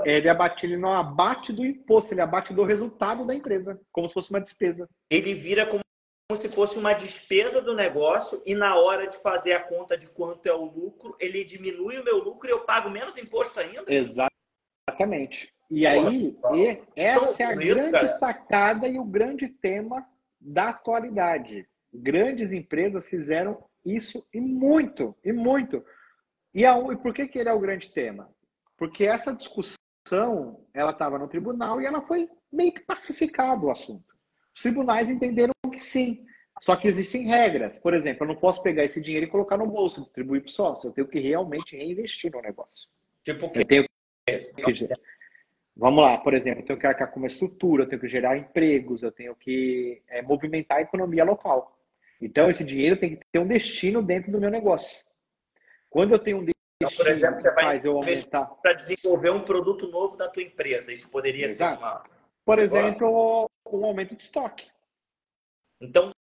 [0.05, 4.15] Ele abate, ele não abate do imposto, ele abate do resultado da empresa, como se
[4.15, 4.89] fosse uma despesa.
[5.09, 5.85] Ele vira como
[6.37, 10.47] se fosse uma despesa do negócio e na hora de fazer a conta de quanto
[10.47, 13.85] é o lucro, ele diminui o meu lucro e eu pago menos imposto ainda?
[13.87, 15.53] Exatamente.
[15.71, 20.05] E aí, e essa é a grande sacada e o grande tema
[20.41, 21.69] da atualidade.
[21.93, 25.85] Grandes empresas fizeram isso e muito, e muito.
[26.53, 28.29] E, a, e por que, que ele é o grande tema?
[28.77, 34.15] Porque essa discussão, ela estava no tribunal e ela foi meio que pacificado o assunto.
[34.55, 36.25] Os tribunais entenderam que sim.
[36.61, 37.79] Só que existem regras.
[37.79, 40.53] Por exemplo, eu não posso pegar esse dinheiro e colocar no bolso, distribuir para o
[40.53, 40.89] sócio.
[40.89, 42.89] Eu tenho que realmente reinvestir no negócio.
[43.25, 43.61] Tipo o quê?
[43.61, 43.87] Eu tenho
[44.75, 44.89] que
[45.77, 48.37] Vamos lá, por exemplo, eu tenho que arcar com uma estrutura, eu tenho que gerar
[48.37, 51.79] empregos, eu tenho que é, movimentar a economia local.
[52.21, 55.07] Então, esse dinheiro tem que ter um destino dentro do meu negócio.
[55.89, 58.45] Quando eu tenho um destino então, por exemplo, você vai eu aumentar...
[58.63, 61.79] para desenvolver um produto novo da tua empresa, isso poderia Exato.
[61.79, 62.05] ser uma...
[62.45, 64.67] Por exemplo, um aumento de estoque.
[65.81, 66.13] Então,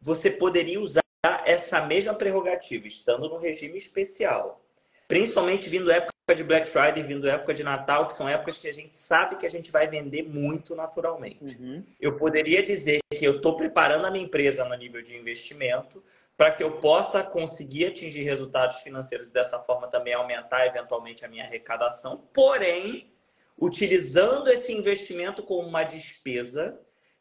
[0.00, 1.02] você poderia usar
[1.46, 4.62] essa mesma prerrogativa, estando no regime especial,
[5.08, 8.72] principalmente vindo época de Black Friday, vindo época de Natal, que são épocas que a
[8.72, 11.56] gente sabe que a gente vai vender muito naturalmente.
[11.56, 11.84] Uhum.
[12.00, 16.02] Eu poderia dizer que eu estou preparando a minha empresa no nível de investimento
[16.36, 21.44] para que eu possa conseguir atingir resultados financeiros dessa forma também aumentar eventualmente a minha
[21.44, 23.12] arrecadação, porém
[23.56, 26.78] utilizando esse investimento como uma despesa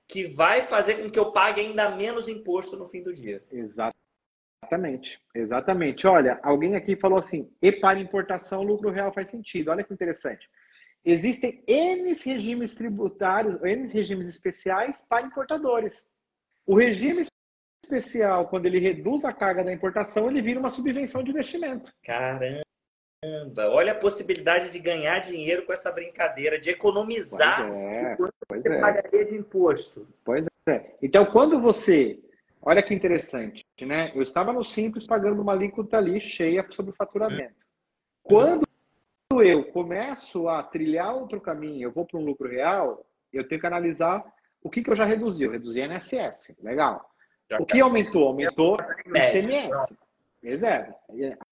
[0.08, 3.44] que vai fazer com que eu pague ainda menos imposto no fim do dia.
[3.52, 6.06] Exatamente, exatamente.
[6.08, 9.72] Olha, alguém aqui falou assim: e para importação, lucro real faz sentido.
[9.72, 10.50] Olha que interessante.
[11.06, 16.10] Existem N regimes tributários, N regimes especiais para importadores.
[16.66, 17.24] O regime
[17.84, 21.92] especial, quando ele reduz a carga da importação, ele vira uma subvenção de investimento.
[22.04, 22.63] Caramba!
[23.71, 28.73] Olha a possibilidade de ganhar dinheiro com essa brincadeira, de economizar é, o pois você
[28.73, 28.79] é.
[28.79, 30.07] pagaria de imposto.
[30.23, 30.95] Pois é.
[31.01, 32.19] Então, quando você
[32.65, 34.13] Olha que interessante, né?
[34.15, 37.53] Eu estava no Simples pagando uma alíquota ali cheia sobre o faturamento.
[38.23, 38.65] Quando
[39.43, 43.67] eu começo a trilhar outro caminho, eu vou para um lucro real, eu tenho que
[43.67, 44.23] analisar
[44.62, 45.43] o que, que eu já reduzi.
[45.43, 47.12] Eu reduzi INSS, legal.
[47.59, 48.27] O que aumentou?
[48.27, 49.97] Aumentou ICMS.
[50.41, 50.93] Exato.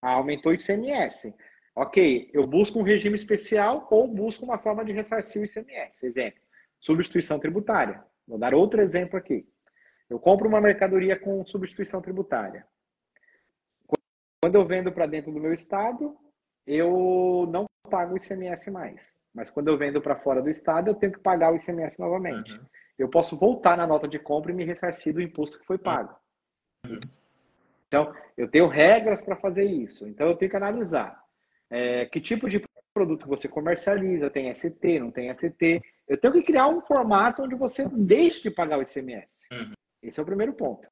[0.01, 1.35] Aumentou ICMS.
[1.81, 6.05] Ok, eu busco um regime especial ou busco uma forma de ressarcir o ICMS.
[6.05, 6.39] Exemplo,
[6.79, 8.05] substituição tributária.
[8.27, 9.49] Vou dar outro exemplo aqui.
[10.07, 12.67] Eu compro uma mercadoria com substituição tributária.
[14.43, 16.15] Quando eu vendo para dentro do meu estado,
[16.67, 19.11] eu não pago o ICMS mais.
[19.33, 22.53] Mas quando eu vendo para fora do estado, eu tenho que pagar o ICMS novamente.
[22.53, 22.65] Uhum.
[22.95, 26.15] Eu posso voltar na nota de compra e me ressarcir do imposto que foi pago.
[26.85, 27.01] Uhum.
[27.87, 30.07] Então, eu tenho regras para fazer isso.
[30.07, 31.19] Então, eu tenho que analisar
[31.71, 32.61] é, que tipo de
[32.93, 35.81] produto você comercializa, tem ST, não tem ST.
[36.07, 39.47] Eu tenho que criar um formato onde você deixe de pagar o ICMS.
[39.51, 39.73] Uhum.
[40.03, 40.89] Esse é o primeiro ponto.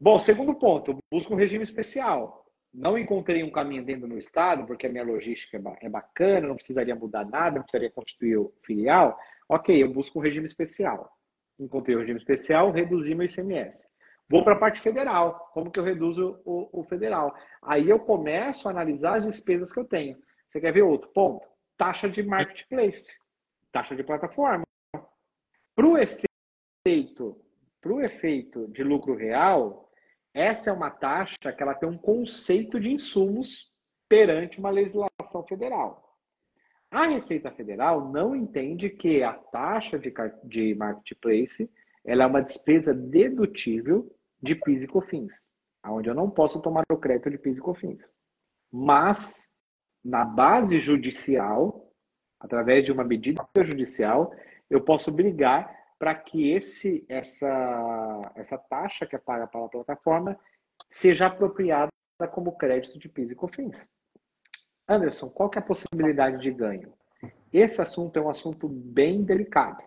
[0.00, 2.46] Bom, segundo ponto, busco um regime especial.
[2.72, 6.48] Não encontrei um caminho dentro do meu estado, porque a minha logística é, é bacana,
[6.48, 9.18] não precisaria mudar nada, não precisaria constituir o filial.
[9.48, 11.10] Ok, eu busco um regime especial.
[11.58, 13.86] Encontrei o um regime especial, reduzi meu ICMS.
[14.30, 15.50] Vou para a parte federal.
[15.52, 17.34] Como que eu reduzo o, o, federal?
[17.60, 20.16] Aí eu começo a analisar as despesas que eu tenho.
[20.48, 21.44] Você quer ver outro ponto?
[21.76, 23.18] Taxa de marketplace,
[23.72, 24.62] taxa de plataforma.
[25.74, 27.36] Para o efeito
[27.80, 29.90] para o efeito de lucro real,
[30.34, 33.72] essa é uma taxa que ela tem um conceito de insumos
[34.08, 36.18] perante uma legislação federal.
[36.90, 40.12] A Receita Federal não entende que a taxa de,
[40.44, 41.70] de marketplace
[42.04, 44.10] ela é uma despesa dedutível
[44.42, 45.42] de PIS e COFINS,
[45.86, 48.00] onde eu não posso tomar o crédito de PIS e COFINS.
[48.72, 49.48] Mas,
[50.04, 51.92] na base judicial,
[52.38, 54.32] através de uma medida judicial,
[54.68, 60.38] eu posso brigar para que esse, essa, essa taxa que é paga pela plataforma
[60.88, 61.90] seja apropriada
[62.32, 63.86] como crédito de PIS e COFINS.
[64.88, 66.92] Anderson, qual que é a possibilidade de ganho?
[67.52, 69.82] Esse assunto é um assunto bem delicado.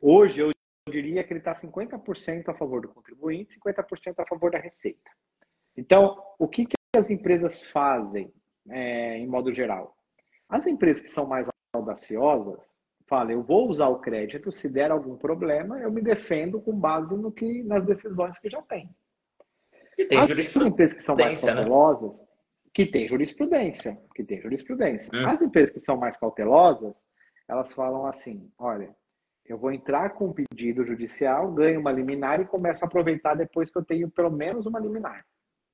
[0.00, 0.50] Hoje eu
[0.88, 5.10] diria que ele está 50% a favor do contribuinte, 50% a favor da receita.
[5.76, 8.32] Então, o que, que as empresas fazem
[8.68, 9.96] é, em modo geral?
[10.48, 12.60] As empresas que são mais audaciosas,
[13.06, 17.14] fala, eu vou usar o crédito, se der algum problema, eu me defendo com base
[17.16, 18.88] no que nas decisões que já tem.
[19.96, 21.54] E tem As empresas que são mais né?
[21.54, 22.26] cautelosas, né?
[22.72, 25.10] que tem jurisprudência, que tem jurisprudência.
[25.12, 25.26] Hum.
[25.26, 27.02] As empresas que são mais cautelosas,
[27.48, 28.94] elas falam assim, olha,
[29.52, 33.70] eu vou entrar com um pedido judicial, ganho uma liminar e começo a aproveitar depois
[33.70, 35.24] que eu tenho pelo menos uma liminar.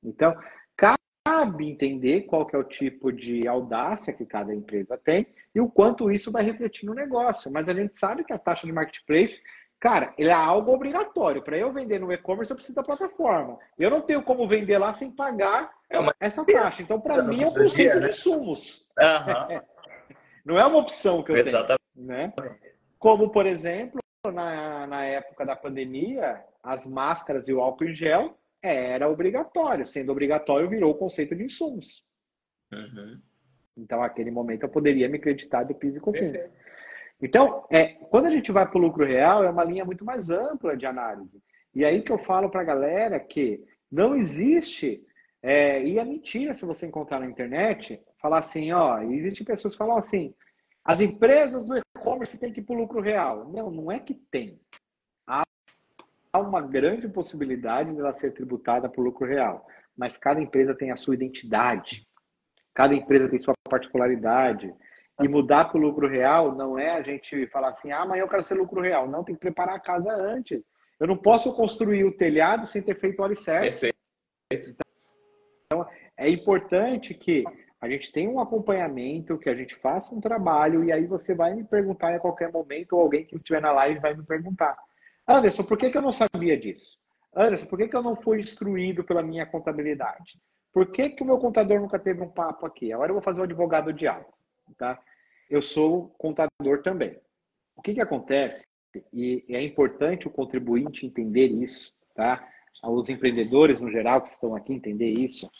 [0.02, 0.36] Então,
[0.76, 5.68] cabe entender qual que é o tipo de audácia que cada empresa tem e o
[5.68, 7.50] quanto isso vai refletir no negócio.
[7.50, 9.42] Mas a gente sabe que a taxa de marketplace,
[9.80, 11.42] cara, ele é algo obrigatório.
[11.42, 13.58] Para eu vender no e-commerce, eu preciso da plataforma.
[13.78, 16.14] Eu não tenho como vender lá sem pagar é uma...
[16.20, 16.82] essa taxa.
[16.82, 18.90] Então, para mim, é um conceito de insumos.
[18.98, 19.60] Uhum.
[20.44, 21.80] não é uma opção que eu Exatamente.
[21.94, 22.06] tenho.
[22.06, 22.32] Né?
[23.04, 24.00] Como, por exemplo,
[24.32, 29.84] na, na época da pandemia, as máscaras e o álcool em gel era obrigatório.
[29.84, 32.02] Sendo obrigatório, virou o conceito de insumos.
[32.72, 33.20] Uhum.
[33.76, 36.48] Então, naquele momento, eu poderia me acreditar de PIS e COFINS.
[37.20, 40.30] Então, é, quando a gente vai para o lucro real, é uma linha muito mais
[40.30, 41.42] ampla de análise.
[41.74, 45.04] E aí que eu falo para a galera que não existe,
[45.42, 49.78] é, e é mentira se você encontrar na internet, falar assim, ó, existem pessoas que
[49.78, 50.34] falam assim,
[50.84, 53.48] as empresas do e-commerce têm que ir para o lucro real.
[53.48, 54.60] Não, não é que tem.
[55.26, 59.66] Há uma grande possibilidade de ela ser tributada por lucro real.
[59.96, 62.06] Mas cada empresa tem a sua identidade.
[62.74, 64.74] Cada empresa tem sua particularidade.
[65.22, 68.28] E mudar para o lucro real não é a gente falar assim, ah, amanhã eu
[68.28, 69.08] quero ser lucro real.
[69.08, 70.60] Não, tem que preparar a casa antes.
[70.98, 73.92] Eu não posso construir o telhado sem ter feito o alicerce.
[74.50, 74.76] Perfeito.
[75.66, 77.44] Então, é importante que
[77.84, 81.52] a gente tem um acompanhamento, que a gente faça um trabalho, e aí você vai
[81.52, 84.74] me perguntar a qualquer momento, ou alguém que estiver na live vai me perguntar.
[85.28, 86.98] Anderson, por que, que eu não sabia disso?
[87.36, 90.40] Anderson, por que, que eu não fui instruído pela minha contabilidade?
[90.72, 92.90] Por que, que o meu contador nunca teve um papo aqui?
[92.90, 94.32] Agora eu vou fazer o um advogado diabo,
[94.78, 94.98] tá?
[95.50, 97.18] Eu sou contador também.
[97.76, 98.66] O que, que acontece?
[99.12, 102.48] E é importante o contribuinte entender isso, tá?
[102.82, 105.50] Os empreendedores no geral que estão aqui entender isso,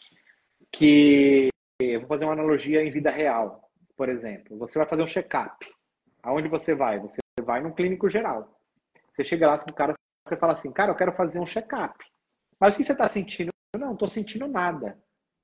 [0.73, 1.51] que
[1.81, 3.69] eu vou fazer uma analogia em vida real.
[3.97, 5.67] Por exemplo, você vai fazer um check-up.
[6.23, 6.99] Aonde você vai?
[7.01, 8.59] Você vai num clínico geral.
[9.13, 9.93] Você chega lá com o cara,
[10.27, 11.95] você fala assim, cara, eu quero fazer um check-up.
[12.59, 13.51] Mas o que você está sentindo?
[13.75, 14.99] Eu não estou sentindo nada.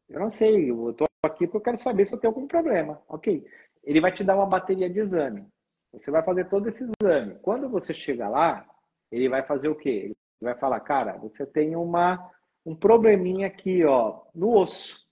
[0.09, 3.01] Eu não sei, eu estou aqui porque eu quero saber se eu tenho algum problema.
[3.09, 3.45] Ok.
[3.85, 5.47] Ele vai te dar uma bateria de exame.
[5.93, 7.37] Você vai fazer todo esse exame.
[7.43, 8.67] Quando você chega lá,
[9.11, 9.89] ele vai fazer o quê?
[9.89, 12.31] Ele vai falar, cara, você tem uma,
[12.65, 15.10] um probleminha aqui, ó, no osso.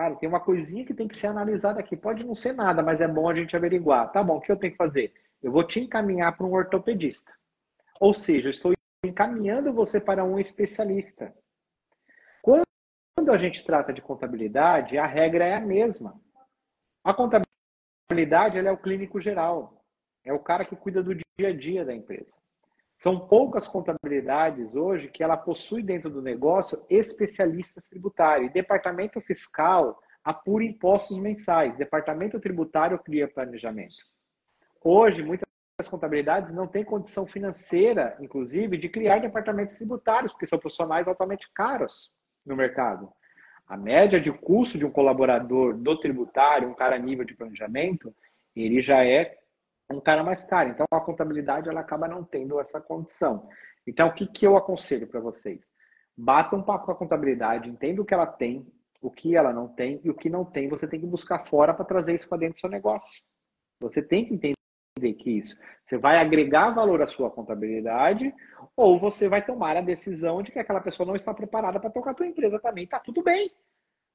[0.00, 1.94] Cara, tem uma coisinha que tem que ser analisada aqui.
[1.94, 4.10] Pode não ser nada, mas é bom a gente averiguar.
[4.10, 5.12] Tá bom, o que eu tenho que fazer?
[5.42, 7.30] Eu vou te encaminhar para um ortopedista.
[8.00, 8.72] Ou seja, eu estou
[9.04, 11.36] encaminhando você para um especialista.
[12.40, 12.64] Quando
[13.30, 16.18] a gente trata de contabilidade, a regra é a mesma.
[17.04, 19.84] A contabilidade é o clínico geral.
[20.24, 22.32] É o cara que cuida do dia a dia da empresa.
[23.00, 28.52] São poucas contabilidades hoje que ela possui dentro do negócio especialistas tributários.
[28.52, 31.74] Departamento fiscal apura impostos mensais.
[31.78, 33.96] Departamento tributário cria planejamento.
[34.84, 35.48] Hoje, muitas
[35.88, 42.14] contabilidades não têm condição financeira, inclusive, de criar departamentos tributários, porque são profissionais altamente caros
[42.44, 43.10] no mercado.
[43.66, 48.14] A média de custo de um colaborador do tributário, um cara nível de planejamento,
[48.54, 49.39] ele já é
[49.92, 50.70] um cara mais caro.
[50.70, 53.48] Então, a contabilidade ela acaba não tendo essa condição.
[53.86, 55.60] Então, o que, que eu aconselho para vocês?
[56.16, 58.66] Bata um papo com a contabilidade, entenda o que ela tem,
[59.00, 61.72] o que ela não tem, e o que não tem, você tem que buscar fora
[61.72, 63.22] para trazer isso para dentro do seu negócio.
[63.80, 64.54] Você tem que entender
[65.14, 65.56] que isso.
[65.86, 68.34] Você vai agregar valor à sua contabilidade,
[68.76, 72.10] ou você vai tomar a decisão de que aquela pessoa não está preparada para tocar
[72.10, 72.86] a tua empresa também.
[72.86, 73.50] Tá tudo bem.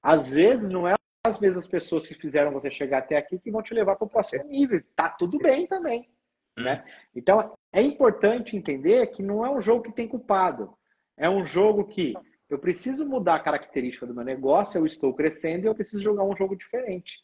[0.04, 0.94] Às vezes não é
[1.26, 4.10] as mesmas pessoas que fizeram você chegar até aqui que vão te levar para o
[4.10, 4.82] próximo nível.
[4.96, 6.10] Tá tudo bem também.
[6.58, 6.64] Hum.
[6.64, 6.84] Né?
[7.16, 10.74] Então, é importante entender que não é um jogo que tem culpado.
[11.18, 12.14] É um jogo que
[12.50, 16.24] eu preciso mudar a característica do meu negócio, eu estou crescendo e eu preciso jogar
[16.24, 17.20] um jogo diferente.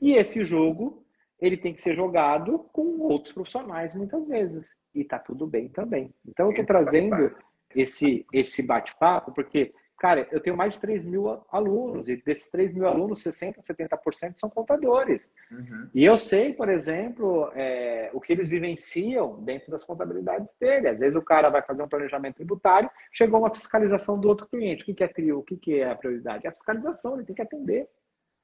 [0.00, 1.04] E esse jogo,
[1.40, 4.76] ele tem que ser jogado com outros profissionais muitas vezes.
[4.94, 6.12] E tá tudo bem também.
[6.26, 7.34] Então, eu estou trazendo
[7.74, 9.72] esse, esse bate-papo porque
[10.04, 14.36] Cara, eu tenho mais de 3 mil alunos, e desses 3 mil alunos, 60%, 70%
[14.36, 15.32] são contadores.
[15.50, 15.88] Uhum.
[15.94, 20.88] E eu sei, por exemplo, é, o que eles vivenciam dentro das contabilidades dele.
[20.88, 24.82] Às vezes o cara vai fazer um planejamento tributário, chegou uma fiscalização do outro cliente.
[24.82, 25.38] O que, que é trio?
[25.38, 26.46] O que, que é a prioridade?
[26.46, 27.88] É a fiscalização, ele tem que atender.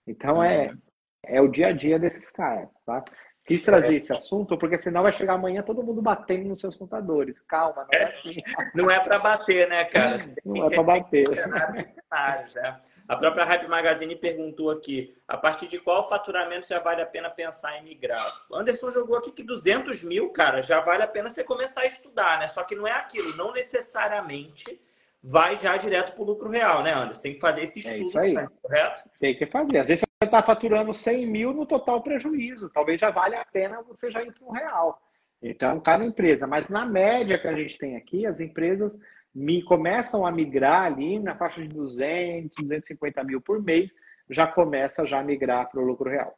[0.06, 0.78] Então, é, uhum.
[1.26, 3.04] é, é o dia a dia desses caras, tá?
[3.50, 3.96] Quis trazer é.
[3.96, 7.40] esse assunto porque senão vai chegar amanhã todo mundo batendo nos seus contadores.
[7.48, 8.36] Calma, não é assim.
[8.76, 10.24] Não é para bater, né, cara?
[10.44, 11.26] Não é para bater.
[13.08, 17.28] A própria Hype Magazine perguntou aqui, a partir de qual faturamento já vale a pena
[17.28, 18.32] pensar em migrar?
[18.48, 21.86] O Anderson jogou aqui que 200 mil, cara, já vale a pena você começar a
[21.86, 22.46] estudar, né?
[22.46, 24.80] Só que não é aquilo, não necessariamente
[25.20, 27.22] vai já direto para o lucro real, né, Anderson?
[27.22, 28.48] Tem que fazer esse é estudo, é isso aí.
[28.62, 29.02] correto?
[29.18, 29.78] Tem que fazer.
[29.78, 32.68] Às vezes está faturando 100 mil no total prejuízo.
[32.68, 35.00] Talvez já valha a pena você já ir para um real.
[35.42, 36.46] Então, cada empresa.
[36.46, 38.98] Mas na média que a gente tem aqui, as empresas
[39.34, 43.90] me, começam a migrar ali na faixa de 200, 250 mil por mês,
[44.28, 46.36] já começa já a migrar para o lucro real.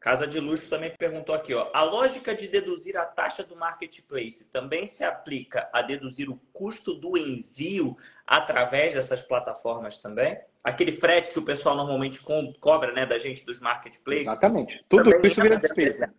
[0.00, 1.70] Casa de Luxo também perguntou aqui, ó.
[1.74, 6.94] A lógica de deduzir a taxa do marketplace também se aplica a deduzir o custo
[6.94, 10.38] do envio através dessas plataformas também?
[10.62, 12.20] Aquele frete que o pessoal normalmente
[12.60, 14.28] cobra, né, da gente dos marketplaces?
[14.28, 14.84] Exatamente.
[14.88, 16.14] Tudo isso vira despesa.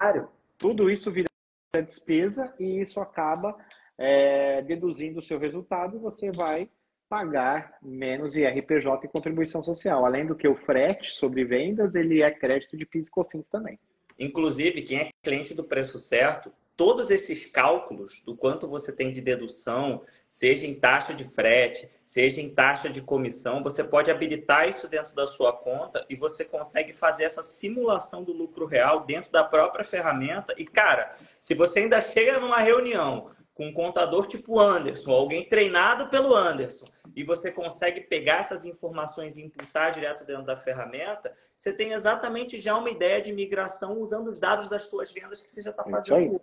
[0.57, 1.30] Tudo isso vira
[1.73, 3.55] despesa e isso acaba
[3.97, 6.69] é, deduzindo o seu resultado e você vai
[7.10, 10.05] pagar menos IRPJ e contribuição social.
[10.05, 13.80] Além do que o frete sobre vendas, ele é crédito de PIS e COFINS também.
[14.18, 19.22] Inclusive, quem é cliente do preço certo, todos esses cálculos do quanto você tem de
[19.22, 24.88] dedução, seja em taxa de frete, seja em taxa de comissão, você pode habilitar isso
[24.88, 29.43] dentro da sua conta e você consegue fazer essa simulação do lucro real dentro da
[29.43, 30.53] própria ferramenta.
[30.57, 36.07] E, cara, se você ainda chega numa reunião com um contador tipo Anderson, alguém treinado
[36.07, 41.74] pelo Anderson, e você consegue pegar essas informações e imputar direto dentro da ferramenta, você
[41.74, 45.62] tem exatamente já uma ideia de migração usando os dados das suas vendas que você
[45.62, 46.39] já está é fazendo.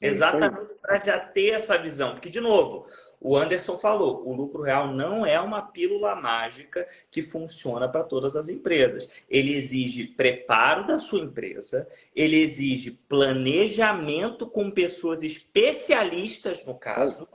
[0.00, 2.12] É exatamente para já ter essa visão.
[2.12, 2.86] Porque, de novo,
[3.26, 8.36] o Anderson falou, o lucro real não é uma pílula mágica que funciona para todas
[8.36, 9.10] as empresas.
[9.28, 17.26] Ele exige preparo da sua empresa, ele exige planejamento com pessoas especialistas, no caso,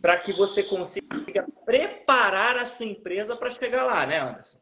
[0.00, 4.60] para que você consiga preparar a sua empresa para chegar lá, né, Anderson?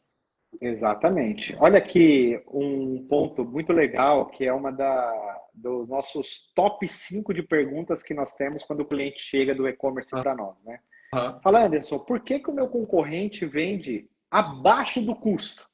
[0.58, 1.54] Exatamente.
[1.60, 7.42] Olha aqui um ponto muito legal, que é uma da, dos nossos top 5 de
[7.42, 10.80] perguntas que nós temos quando o cliente chega do e-commerce para nós, né?
[11.14, 11.40] Uhum.
[11.40, 15.68] Fala, Anderson, por que, que o meu concorrente vende abaixo do custo?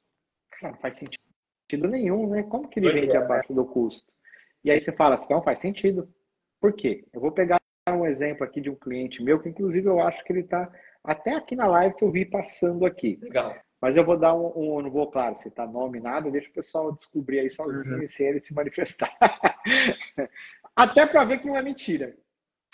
[0.51, 2.43] Cara, não faz sentido nenhum, né?
[2.45, 4.13] Como que ele vende é, abaixo do custo?
[4.63, 6.09] E aí você fala assim, não faz sentido.
[6.61, 7.05] Por quê?
[7.13, 7.59] Eu vou pegar
[7.91, 10.71] um exemplo aqui de um cliente meu, que inclusive eu acho que ele está
[11.03, 13.19] até aqui na live que eu vi passando aqui.
[13.21, 13.55] Legal.
[13.85, 16.91] Mas eu vou dar um, um não vou, claro, citar nome, nada, deixa o pessoal
[16.91, 18.09] descobrir aí sozinho uhum.
[18.09, 19.15] se ele se manifestar.
[20.75, 22.17] Até para ver que não é mentira.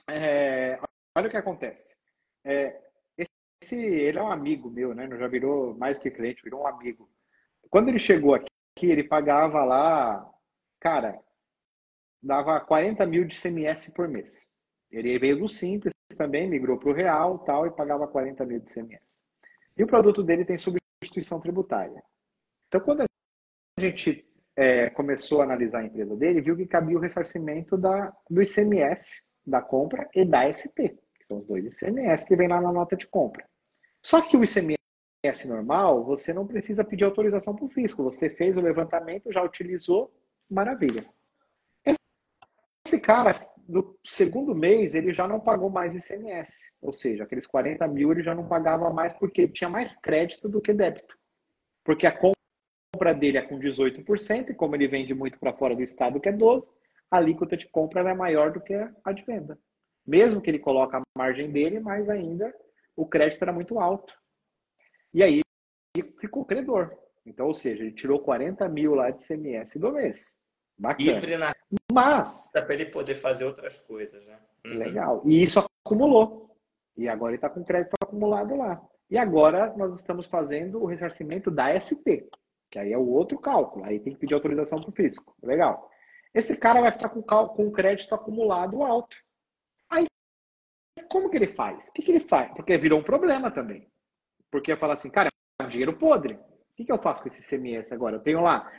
[0.08, 0.78] É,
[1.18, 1.96] olha o que acontece.
[2.44, 2.80] É,
[3.18, 5.08] esse, ele é um amigo meu, né?
[5.08, 7.10] Não já virou mais que cliente, virou um amigo.
[7.68, 8.46] Quando ele chegou aqui,
[8.80, 10.24] ele pagava lá,
[10.78, 11.18] cara,
[12.22, 14.48] dava 40 mil de CMS por mês.
[14.92, 18.72] Ele veio do Simples também, migrou para o Real tal, e pagava 40 mil de
[18.72, 19.20] CMS.
[19.76, 22.02] E o produto dele tem sub instituição tributária.
[22.68, 24.26] Então, quando a gente
[24.56, 29.22] é, começou a analisar a empresa dele, viu que cabia o ressarcimento da, do ICMS
[29.46, 32.96] da compra e da ST, que são os dois ICMS que vem lá na nota
[32.96, 33.44] de compra.
[34.02, 34.78] Só que o ICMS
[35.46, 38.04] normal, você não precisa pedir autorização para o fisco.
[38.04, 40.12] Você fez o levantamento, já utilizou,
[40.48, 41.06] maravilha.
[42.86, 43.40] Esse cara,
[43.70, 46.52] no segundo mês, ele já não pagou mais ICMS.
[46.82, 50.60] Ou seja, aqueles 40 mil ele já não pagava mais porque tinha mais crédito do
[50.60, 51.16] que débito.
[51.84, 55.82] Porque a compra dele é com 18%, e como ele vende muito para fora do
[55.82, 56.68] estado, que é 12%,
[57.10, 59.58] a alíquota de compra é maior do que a de venda.
[60.06, 62.54] Mesmo que ele coloque a margem dele, mas ainda
[62.96, 64.14] o crédito era muito alto.
[65.12, 65.40] E aí
[66.20, 66.96] ficou credor.
[67.26, 70.36] Então, ou seja, ele tirou 40 mil lá de ICMS do mês.
[70.78, 71.12] Bacana.
[71.12, 71.54] Livre na
[72.00, 72.50] Mas.
[72.52, 74.38] Para ele poder fazer outras coisas, né?
[74.64, 74.78] Uhum.
[74.78, 75.22] Legal.
[75.24, 76.56] E isso acumulou.
[76.96, 78.80] E agora ele está com crédito acumulado lá.
[79.10, 82.28] E agora nós estamos fazendo o ressarcimento da ST,
[82.70, 83.84] que aí é o outro cálculo.
[83.84, 85.34] Aí tem que pedir autorização para o fisco.
[85.42, 85.90] Legal.
[86.32, 89.16] Esse cara vai ficar com, com crédito acumulado alto.
[89.88, 90.06] Aí,
[91.10, 91.88] como que ele faz?
[91.88, 92.52] O que, que ele faz?
[92.54, 93.88] Porque virou um problema também.
[94.50, 95.28] Porque eu falo assim, cara,
[95.60, 96.34] é um dinheiro podre.
[96.34, 98.16] O que, que eu faço com esse CMS agora?
[98.16, 98.70] Eu tenho lá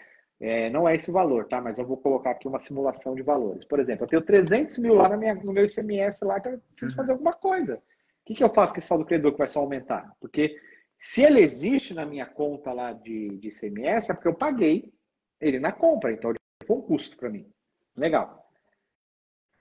[0.42, 1.62] é, não é esse valor, tá?
[1.62, 3.64] Mas eu vou colocar aqui uma simulação de valores.
[3.64, 6.96] Por exemplo, eu tenho 300 mil lá minha, no meu ICMS lá que eu preciso
[6.96, 7.76] fazer alguma coisa.
[7.76, 7.80] O
[8.26, 10.12] que, que eu faço com esse saldo credor que vai só aumentar?
[10.20, 10.60] Porque
[10.98, 14.92] se ele existe na minha conta lá de, de ICMS, é porque eu paguei
[15.40, 16.12] ele na compra.
[16.12, 17.48] Então, ele foi um custo para mim.
[17.96, 18.50] Legal.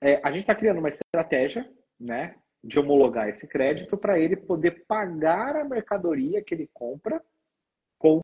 [0.01, 2.37] É, a gente está criando uma estratégia, né?
[2.65, 7.23] De homologar esse crédito para ele poder pagar a mercadoria que ele compra
[7.99, 8.21] com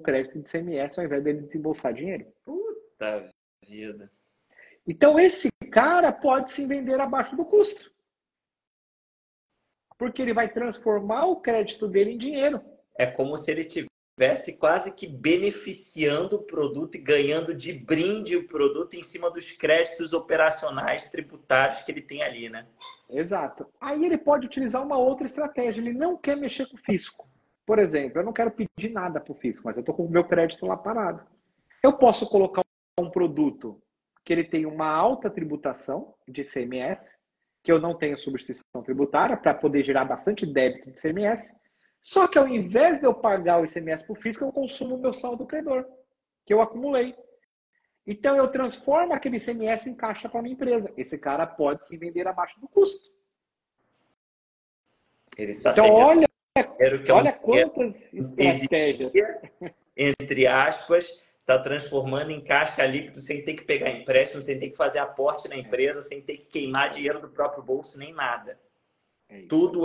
[0.00, 2.26] crédito de CMS ao invés dele desembolsar dinheiro.
[2.44, 3.28] Puta
[3.66, 4.10] vida.
[4.86, 7.92] Então esse cara pode se vender abaixo do custo.
[9.98, 12.60] Porque ele vai transformar o crédito dele em dinheiro.
[12.98, 18.48] É como se ele tivesse quase que beneficiando o produto e ganhando de brinde o
[18.48, 22.66] produto em cima dos créditos operacionais tributários que ele tem ali, né?
[23.08, 23.68] Exato.
[23.80, 25.80] Aí ele pode utilizar uma outra estratégia.
[25.80, 27.28] Ele não quer mexer com o fisco.
[27.64, 30.10] Por exemplo, eu não quero pedir nada para o fisco, mas eu estou com o
[30.10, 31.24] meu crédito lá parado.
[31.82, 32.62] Eu posso colocar
[32.98, 33.80] um produto
[34.24, 37.16] que ele tem uma alta tributação de CMS,
[37.62, 41.56] que eu não tenho substituição tributária, para poder gerar bastante débito de CMS.
[42.00, 45.00] Só que ao invés de eu pagar o ICMS para o fisco, eu consumo o
[45.00, 45.86] meu saldo credor,
[46.44, 47.14] que eu acumulei.
[48.04, 50.92] Então eu transformo aquele ICMS em caixa para minha empresa.
[50.96, 53.10] Esse cara pode se vender abaixo do custo.
[55.62, 59.12] Tá então olha, é olha quantas estratégias.
[59.96, 64.76] Entre aspas, está transformando em caixa líquido sem ter que pegar empréstimo, sem ter que
[64.76, 68.58] fazer aporte na empresa, sem ter que queimar dinheiro do próprio bolso, nem nada.
[69.28, 69.84] É Tudo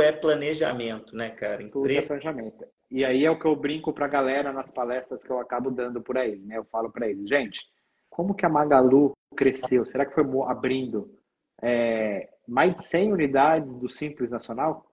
[0.00, 1.62] é planejamento, né, cara?
[1.62, 1.70] Empresa...
[1.72, 2.64] Tudo é planejamento.
[2.90, 5.70] E aí é o que eu brinco para a galera nas palestras que eu acabo
[5.70, 6.56] dando por aí, né?
[6.56, 7.60] Eu falo para eles, gente,
[8.08, 9.84] como que a Magalu cresceu?
[9.84, 11.14] Será que foi abrindo
[11.62, 14.89] é, mais de 100 unidades do Simples Nacional?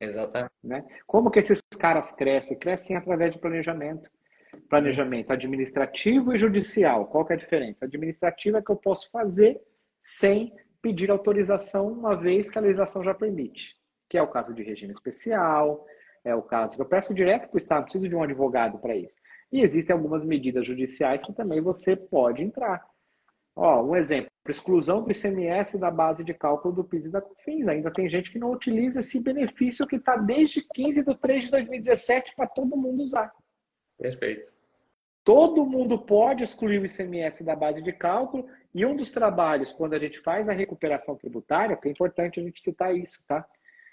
[0.00, 0.52] Exatamente.
[0.62, 0.84] Né?
[1.06, 2.58] Como que esses caras crescem?
[2.58, 4.10] Crescem através de planejamento
[4.68, 7.06] planejamento administrativo e judicial.
[7.06, 7.84] Qual que é a diferença?
[7.84, 9.60] Administrativo é que eu posso fazer
[10.00, 13.74] sem pedir autorização, uma vez que a legislação já permite,
[14.08, 15.84] que é o caso de regime especial,
[16.24, 18.94] é o caso que eu peço direto para o Estado, preciso de um advogado para
[18.94, 19.14] isso.
[19.50, 22.84] E existem algumas medidas judiciais que também você pode entrar.
[23.54, 27.68] Ó, um exemplo, exclusão do ICMS da base de cálculo do PIS e da COFINS.
[27.68, 31.50] Ainda tem gente que não utiliza esse benefício que está desde 15 de 3 de
[31.50, 33.32] 2017 para todo mundo usar.
[33.98, 34.52] Perfeito.
[35.24, 39.94] Todo mundo pode excluir o ICMS da base de cálculo e um dos trabalhos, quando
[39.94, 43.44] a gente faz a recuperação tributária, que é importante a gente citar isso, tá?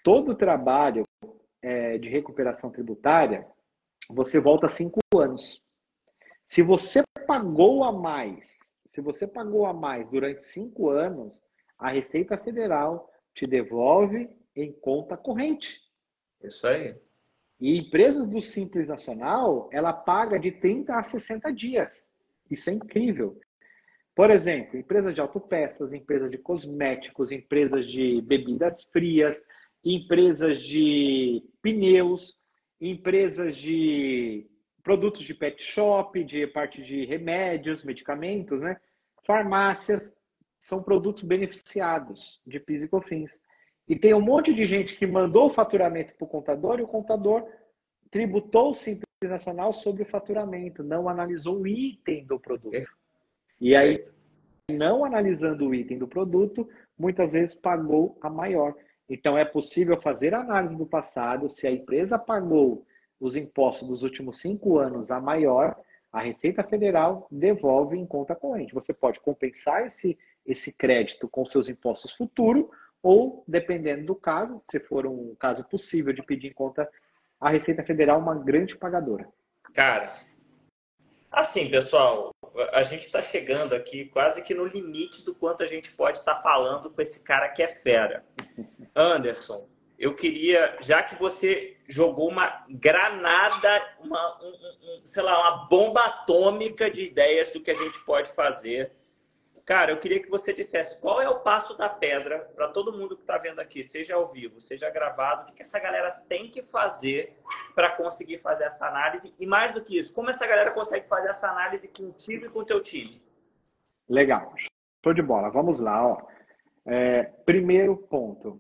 [0.03, 1.03] Todo trabalho
[1.61, 3.47] é, de recuperação tributária,
[4.09, 5.63] você volta cinco anos.
[6.45, 8.59] Se você pagou a mais,
[8.93, 11.41] se você pagou a mais durante cinco anos,
[11.79, 15.81] a Receita Federal te devolve em conta corrente.
[16.43, 16.95] Isso aí.
[17.59, 22.05] E empresas do Simples Nacional, ela paga de 30 a 60 dias.
[22.51, 23.39] Isso é incrível.
[24.13, 29.43] Por exemplo, empresas de autopeças, empresas de cosméticos, empresas de bebidas frias,
[29.83, 32.37] empresas de pneus,
[32.79, 34.47] empresas de
[34.83, 38.77] produtos de pet shop, de parte de remédios, medicamentos, né?
[39.25, 40.13] Farmácias
[40.59, 43.39] são produtos beneficiados de PIS e COFINS.
[43.87, 46.87] E tem um monte de gente que mandou o faturamento para o contador e o
[46.87, 47.47] contador
[48.11, 52.87] tributou o Simples Nacional sobre o faturamento, não analisou o item do produto.
[53.59, 54.03] E aí,
[54.69, 58.75] não analisando o item do produto, muitas vezes pagou a maior.
[59.09, 61.49] Então, é possível fazer análise do passado.
[61.49, 62.85] Se a empresa pagou
[63.23, 65.77] os impostos dos últimos cinco anos a maior,
[66.11, 68.73] a Receita Federal devolve em conta corrente.
[68.73, 72.65] Você pode compensar esse, esse crédito com seus impostos futuros
[73.01, 76.89] ou, dependendo do caso, se for um caso possível de pedir em conta,
[77.39, 79.25] a Receita Federal uma grande pagadora.
[79.73, 80.13] Cara,
[81.31, 82.31] assim, pessoal,
[82.73, 86.35] a gente está chegando aqui quase que no limite do quanto a gente pode estar
[86.35, 88.25] tá falando com esse cara que é fera.
[88.93, 89.65] Anderson,
[89.97, 96.01] eu queria, já que você jogou uma granada, uma, um, um, sei lá, uma bomba
[96.01, 98.91] atômica de ideias do que a gente pode fazer
[99.65, 103.15] Cara, eu queria que você dissesse qual é o passo da pedra para todo mundo
[103.15, 106.49] que está vendo aqui, seja ao vivo, seja gravado, o que, que essa galera tem
[106.49, 107.37] que fazer
[107.73, 111.29] para conseguir fazer essa análise e mais do que isso, como essa galera consegue fazer
[111.29, 113.23] essa análise contigo e com o teu time?
[114.09, 114.53] Legal,
[115.01, 115.49] show de bola.
[115.49, 116.21] Vamos lá, ó.
[116.85, 118.59] É, primeiro ponto,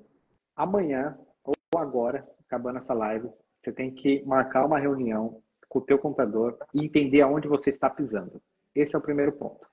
[0.55, 3.29] amanhã ou agora, acabando essa live,
[3.61, 7.89] você tem que marcar uma reunião com o teu contador e entender aonde você está
[7.89, 8.41] pisando.
[8.75, 9.67] Esse é o primeiro ponto.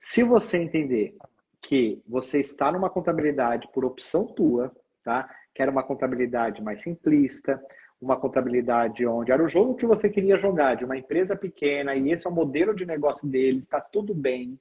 [0.00, 1.16] Se você entender
[1.60, 4.70] que você está numa contabilidade por opção tua,
[5.02, 5.28] tá?
[5.54, 7.62] Que era uma contabilidade mais simplista,
[8.00, 12.10] uma contabilidade onde era o jogo que você queria jogar, de uma empresa pequena, e
[12.10, 14.58] esse é o modelo de negócio deles, está tudo bem.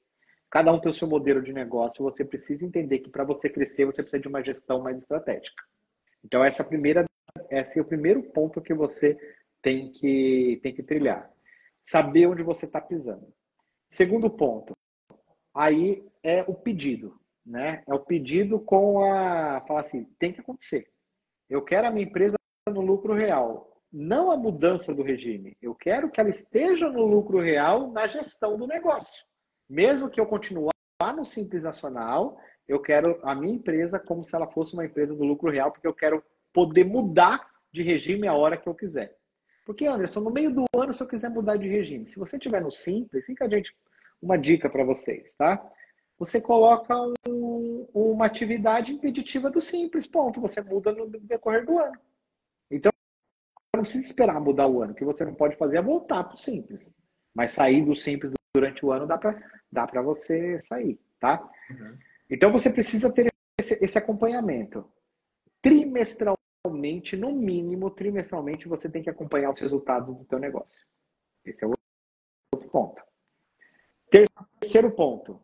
[0.53, 3.85] Cada um tem o seu modelo de negócio, você precisa entender que para você crescer,
[3.85, 5.63] você precisa de uma gestão mais estratégica.
[6.23, 7.05] Então, essa é primeira,
[7.49, 9.17] esse é o primeiro ponto que você
[9.63, 11.27] tem que, tem que trilhar.
[11.83, 13.33] Saber onde você está pisando.
[13.89, 14.77] Segundo ponto,
[15.55, 17.81] aí é o pedido, né?
[17.87, 20.87] É o pedido com a falar assim, tem que acontecer.
[21.49, 22.37] Eu quero a minha empresa
[22.69, 25.57] no lucro real, não a mudança do regime.
[25.59, 29.25] Eu quero que ela esteja no lucro real na gestão do negócio.
[29.69, 30.69] Mesmo que eu continue
[31.15, 35.23] no Simples Nacional, eu quero a minha empresa como se ela fosse uma empresa do
[35.23, 39.17] lucro real, porque eu quero poder mudar de regime a hora que eu quiser.
[39.65, 42.61] Porque, Anderson, no meio do ano, se eu quiser mudar de regime, se você estiver
[42.61, 43.75] no Simples, fica a gente
[44.21, 45.61] uma dica para vocês, tá?
[46.17, 46.95] você coloca
[47.27, 50.39] um, uma atividade impeditiva do simples, ponto.
[50.41, 51.99] Você muda no decorrer do ano.
[52.71, 52.91] Então,
[53.75, 54.93] não precisa esperar mudar o ano.
[54.93, 56.87] O que você não pode fazer é voltar para o simples.
[57.33, 59.41] Mas sair do simples durante o ano dá para
[59.71, 61.41] dá você sair, tá?
[61.69, 61.97] Uhum.
[62.29, 63.27] Então, você precisa ter
[63.59, 64.89] esse, esse acompanhamento.
[65.61, 70.85] Trimestralmente, no mínimo, trimestralmente, você tem que acompanhar os resultados do teu negócio.
[71.43, 71.73] Esse é o
[72.53, 73.03] outro ponto.
[74.09, 75.41] Terceiro ponto,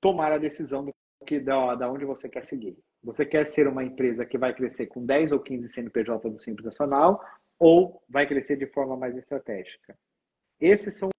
[0.00, 0.94] tomar a decisão do
[1.26, 2.78] que da, da onde você quer seguir.
[3.02, 6.64] Você quer ser uma empresa que vai crescer com 10 ou 15 CNPJ do Simples
[6.64, 7.20] Nacional
[7.58, 9.96] ou vai crescer de forma mais estratégica?
[10.60, 11.10] Esses são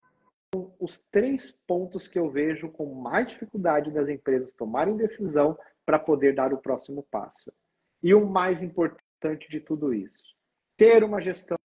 [0.79, 6.35] os três pontos que eu vejo com mais dificuldade das empresas tomarem decisão para poder
[6.35, 7.51] dar o próximo passo.
[8.01, 10.23] E o mais importante de tudo isso,
[10.77, 11.57] ter uma gestão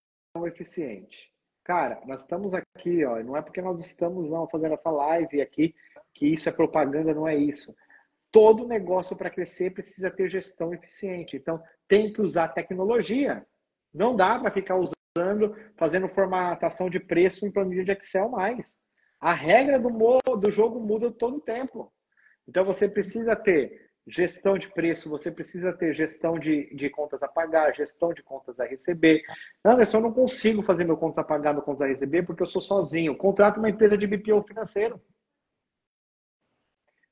[0.45, 1.31] eficiente.
[1.63, 5.75] Cara, nós estamos aqui, ó, não é porque nós estamos não fazendo essa live aqui
[6.13, 7.75] que isso é propaganda, não é isso.
[8.31, 11.35] Todo negócio para crescer precisa ter gestão eficiente.
[11.35, 13.45] Então, tem que usar tecnologia.
[13.93, 14.95] Não dá para ficar usando,
[15.75, 18.77] fazendo formatação de preço em planilha de Excel mais.
[19.19, 19.89] A regra do,
[20.37, 21.91] do jogo muda todo o tempo.
[22.47, 27.27] Então, você precisa ter gestão de preço, você precisa ter gestão de, de contas a
[27.27, 29.21] pagar, gestão de contas a receber.
[29.63, 32.47] Anderson, eu não consigo fazer meu contas a pagar, meu contas a receber, porque eu
[32.47, 33.15] sou sozinho.
[33.15, 34.99] Contrato uma empresa de BPO financeiro.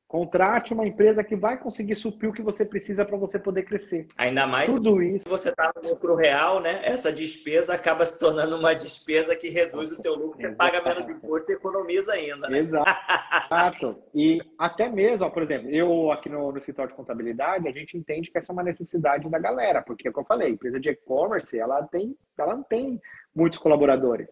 [0.10, 4.07] Contrate uma empresa que vai conseguir suprir o que você precisa para você poder crescer.
[4.18, 5.26] Ainda mais Tudo isso.
[5.26, 6.82] se você está no lucro real, né?
[6.84, 11.07] Essa despesa acaba se tornando uma despesa que reduz o teu lucro, você paga menos
[11.07, 12.49] imposto e economiza ainda.
[12.49, 12.57] Né?
[12.57, 12.89] Exato.
[14.16, 17.95] E até mesmo, ó, por exemplo, eu aqui no, no escritório de contabilidade, a gente
[17.95, 20.80] entende que essa é uma necessidade da galera, porque é o que eu falei, empresa
[20.80, 22.99] de e-commerce, ela tem, ela não tem
[23.36, 24.28] muitos colaboradores.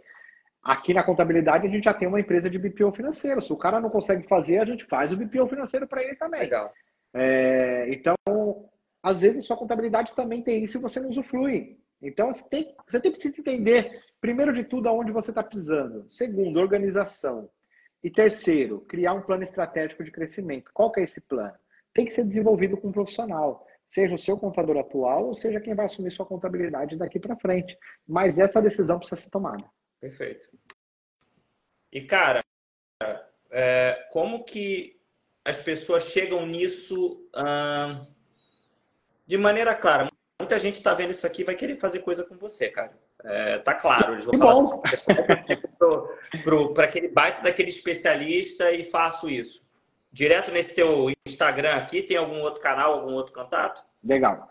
[0.64, 3.42] Aqui na contabilidade a gente já tem uma empresa de BPO financeiro.
[3.42, 6.42] Se o cara não consegue fazer, a gente faz o BPO financeiro para ele também.
[6.42, 6.74] Legal.
[7.14, 8.16] É, então,
[9.02, 11.80] às vezes, sua contabilidade também tem isso e você não usufrui.
[12.02, 16.06] Então, você tem, você tem que entender, primeiro de tudo, aonde você está pisando.
[16.12, 17.50] Segundo, organização.
[18.04, 20.72] E terceiro, criar um plano estratégico de crescimento.
[20.74, 21.54] Qual que é esse plano?
[21.94, 23.66] Tem que ser desenvolvido com um profissional.
[23.88, 27.78] Seja o seu contador atual ou seja quem vai assumir sua contabilidade daqui para frente.
[28.08, 29.64] Mas essa decisão precisa ser tomada.
[30.08, 30.48] Perfeito.
[31.92, 32.42] E, cara,
[33.52, 34.98] é, como que
[35.44, 38.08] as pessoas chegam nisso hum,
[39.26, 40.08] de maneira clara?
[40.40, 42.98] Muita gente está vendo isso aqui e vai querer fazer coisa com você, cara.
[43.22, 44.14] É, tá claro.
[44.14, 44.78] Eles vão que falar
[46.74, 49.62] para aquele baita daquele especialista e faço isso.
[50.10, 53.84] Direto nesse teu Instagram aqui, tem algum outro canal, algum outro contato?
[54.02, 54.50] Legal.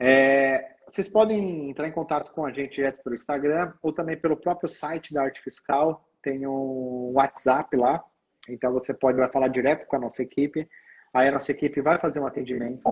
[0.00, 4.36] É, vocês podem entrar em contato com a gente direto pelo Instagram ou também pelo
[4.36, 6.08] próprio site da Arte Fiscal.
[6.22, 8.02] Tem um WhatsApp lá,
[8.48, 10.68] então você pode vai falar direto com a nossa equipe.
[11.12, 12.82] Aí a nossa equipe vai fazer um atendimento.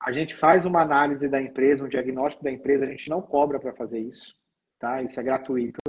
[0.00, 2.84] A gente faz uma análise da empresa, um diagnóstico da empresa.
[2.84, 4.34] A gente não cobra para fazer isso,
[4.78, 5.02] tá?
[5.02, 5.80] Isso é gratuito.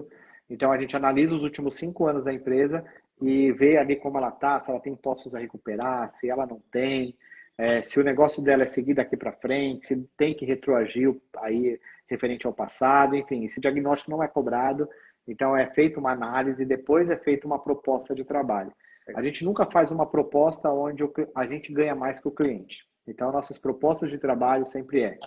[0.49, 2.84] Então a gente analisa os últimos cinco anos da empresa
[3.22, 6.62] e vê ali como ela está, se ela tem impostos a recuperar, se ela não
[6.72, 7.16] tem,
[7.60, 11.78] é, se o negócio dela é seguir daqui para frente, se tem que retroagir aí
[12.07, 14.88] referente ao passado, enfim, esse diagnóstico não é cobrado,
[15.28, 18.72] então é feita uma análise, depois é feita uma proposta de trabalho.
[19.14, 21.03] A gente nunca faz uma proposta onde
[21.36, 22.88] a gente ganha mais que o cliente.
[23.05, 25.20] Então, nossas propostas de trabalho sempre é: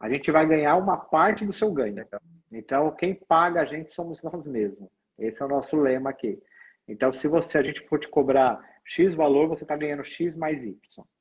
[0.00, 2.04] a gente vai ganhar uma parte do seu ganho.
[2.50, 4.88] Então, quem paga a gente somos nós mesmos.
[5.16, 6.42] Esse é o nosso lema aqui.
[6.88, 10.64] Então, se você a gente for te cobrar X valor, você está ganhando X mais
[10.64, 10.74] Y.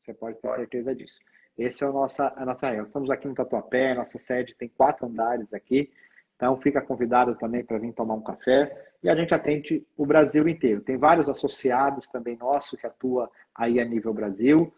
[0.04, 1.20] Você pode ter certeza disso.
[1.58, 2.86] Esse é o nossa, a nossa regra.
[2.86, 5.92] Estamos aqui no Tatuapé, nossa sede tem quatro andares aqui.
[6.36, 8.72] Então, fica convidado também para vir tomar um café.
[9.02, 10.82] E a gente atende o Brasil inteiro.
[10.82, 14.72] Tem vários associados também nossos que atuam aí a nível Brasil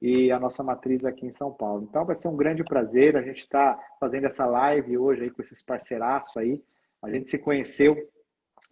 [0.00, 1.86] e a nossa matriz aqui em São Paulo.
[1.88, 3.16] Então, vai ser um grande prazer.
[3.16, 6.60] A gente está fazendo essa live hoje aí com esses parceiraços aí.
[7.02, 7.96] A gente se conheceu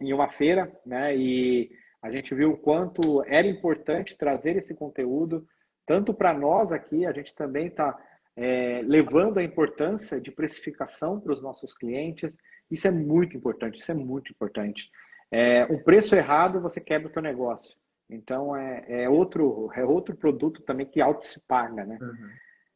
[0.00, 1.14] em uma feira, né?
[1.14, 1.70] E
[2.02, 5.46] a gente viu o quanto era importante trazer esse conteúdo
[5.86, 7.98] tanto para nós aqui, a gente também está
[8.36, 12.36] é, levando a importância de precificação para os nossos clientes.
[12.70, 14.88] Isso é muito importante, isso é muito importante.
[15.30, 17.76] É, um preço errado, você quebra o teu negócio.
[18.08, 21.98] Então, é, é, outro, é outro produto também que auto se paga, né?
[22.00, 22.30] Uhum.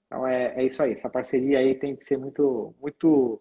[0.07, 0.93] Então, é, é isso aí.
[0.93, 3.41] Essa parceria aí tem de ser muito, muito,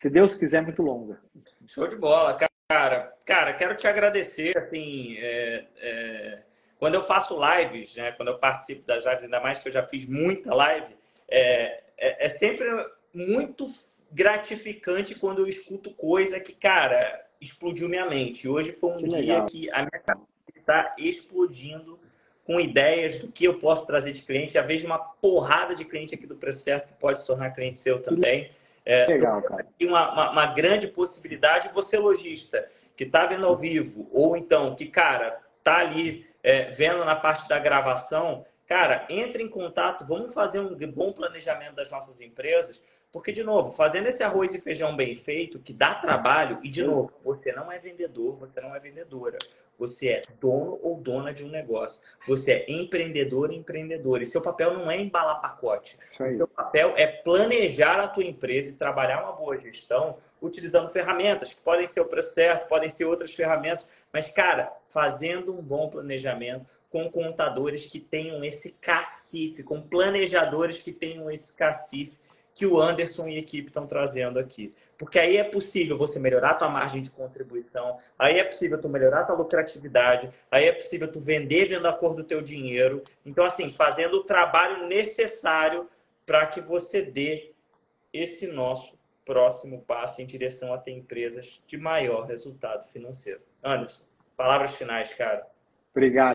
[0.00, 1.20] se Deus quiser, muito longa.
[1.66, 3.09] Show de bola, cara.
[3.24, 6.38] Cara, quero te agradecer, assim, é, é
[6.80, 9.82] quando eu faço lives, né, quando eu participo das lives, ainda mais que eu já
[9.82, 10.96] fiz muita live,
[11.28, 12.66] é, é, é sempre
[13.12, 13.70] muito
[14.10, 18.48] gratificante quando eu escuto coisa que, cara, explodiu minha mente.
[18.48, 19.46] Hoje foi um que dia legal.
[19.46, 22.00] que a minha cabeça está explodindo
[22.44, 24.54] com ideias do que eu posso trazer de cliente.
[24.54, 27.78] Já vejo uma porrada de cliente aqui do Preço Certo que pode se tornar cliente
[27.78, 28.50] seu também.
[28.84, 29.66] É, Legal, cara.
[29.80, 31.70] Uma, uma, uma grande possibilidade.
[31.74, 32.68] Você, lojista,
[33.00, 37.48] que está vendo ao vivo, ou então que, cara, tá ali é, vendo na parte
[37.48, 43.32] da gravação, cara, entre em contato, vamos fazer um bom planejamento das nossas empresas, porque,
[43.32, 47.10] de novo, fazendo esse arroz e feijão bem feito, que dá trabalho, e, de novo,
[47.24, 49.38] você não é vendedor, você não é vendedora.
[49.80, 52.02] Você é dono ou dona de um negócio.
[52.28, 54.22] Você é empreendedor ou empreendedora.
[54.22, 55.98] E seu papel não é embalar pacote.
[56.36, 61.60] Seu papel é planejar a tua empresa e trabalhar uma boa gestão utilizando ferramentas, que
[61.60, 63.86] podem ser o preço certo, podem ser outras ferramentas.
[64.12, 70.92] Mas, cara, fazendo um bom planejamento, com contadores que tenham esse cacife, com planejadores que
[70.92, 72.18] tenham esse cacife
[72.54, 74.74] que o Anderson e a equipe estão trazendo aqui.
[75.00, 78.86] Porque aí é possível você melhorar a tua margem de contribuição, aí é possível tu
[78.86, 83.02] melhorar a tua lucratividade, aí é possível tu vender vendo a cor do teu dinheiro.
[83.24, 85.88] Então, assim, fazendo o trabalho necessário
[86.26, 87.54] para que você dê
[88.12, 93.40] esse nosso próximo passo em direção a ter empresas de maior resultado financeiro.
[93.64, 94.04] Anderson,
[94.36, 95.46] palavras finais, cara.
[95.92, 96.34] Obrigado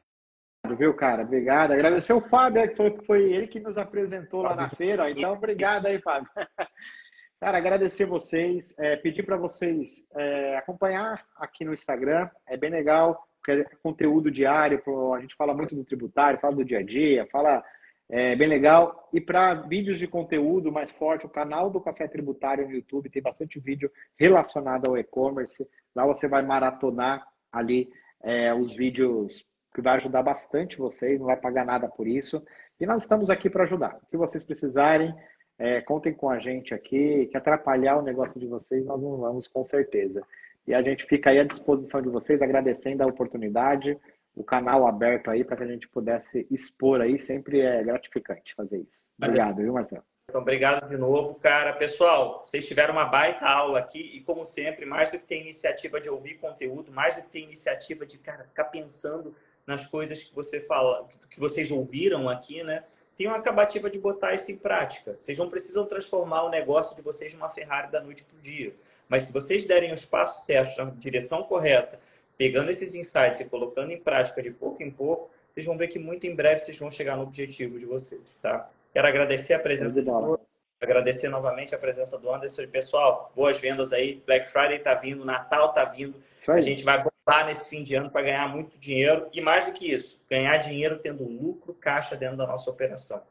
[0.75, 1.21] viu, cara?
[1.21, 1.73] Obrigado.
[1.73, 5.11] Agradecer o Fábio, que foi, foi ele que nos apresentou lá na feira.
[5.11, 6.27] Então, obrigado aí, Fábio.
[7.45, 13.23] Cara, agradecer vocês, é, pedir para vocês é, acompanhar aqui no Instagram, é bem legal,
[13.47, 14.81] é conteúdo diário,
[15.13, 17.63] a gente fala muito do tributário, fala do dia a dia, fala
[18.09, 19.07] é bem legal.
[19.13, 23.21] E para vídeos de conteúdo mais forte, o canal do Café Tributário no YouTube tem
[23.21, 25.69] bastante vídeo relacionado ao e-commerce.
[25.95, 27.91] Lá você vai maratonar ali
[28.23, 32.43] é, os vídeos que vai ajudar bastante vocês, não vai pagar nada por isso.
[32.79, 33.99] E nós estamos aqui para ajudar.
[34.01, 35.13] O que vocês precisarem,
[35.57, 39.47] é, contem com a gente aqui, que atrapalhar o negócio de vocês, nós não vamos
[39.47, 40.21] com certeza.
[40.67, 43.97] E a gente fica aí à disposição de vocês, agradecendo a oportunidade,
[44.35, 48.79] o canal aberto aí para que a gente pudesse expor aí, sempre é gratificante fazer
[48.79, 49.05] isso.
[49.17, 50.03] Obrigado, viu, Marcelo?
[50.27, 51.71] Então, obrigado de novo, cara.
[51.73, 56.01] Pessoal, vocês tiveram uma baita aula aqui e, como sempre, mais do que ter iniciativa
[56.01, 59.35] de ouvir conteúdo, mais do que ter iniciativa de cara, ficar pensando
[59.65, 62.83] nas coisas que você fala, que vocês ouviram aqui, né?
[63.17, 65.15] Tem uma acabativa de botar isso em prática.
[65.19, 68.73] Vocês não precisam transformar o negócio de vocês numa Ferrari da noite para o dia.
[69.07, 71.99] Mas se vocês derem os passos certos, na direção correta,
[72.37, 75.97] pegando esses insights e colocando em prática de pouco em pouco, vocês vão ver que
[75.97, 78.69] muito em breve vocês vão chegar no objetivo de vocês, tá?
[78.91, 80.45] Quero agradecer a presença de todos,
[80.81, 82.63] agradecer novamente a presença do Anderson.
[82.63, 84.21] E, pessoal, boas vendas aí.
[84.25, 86.21] Black Friday tá vindo, Natal tá vindo.
[86.47, 89.73] A gente vai bombar nesse fim de ano para ganhar muito dinheiro e mais do
[89.73, 93.23] que isso, ganhar dinheiro tendo lucro caixa dentro da nossa operação.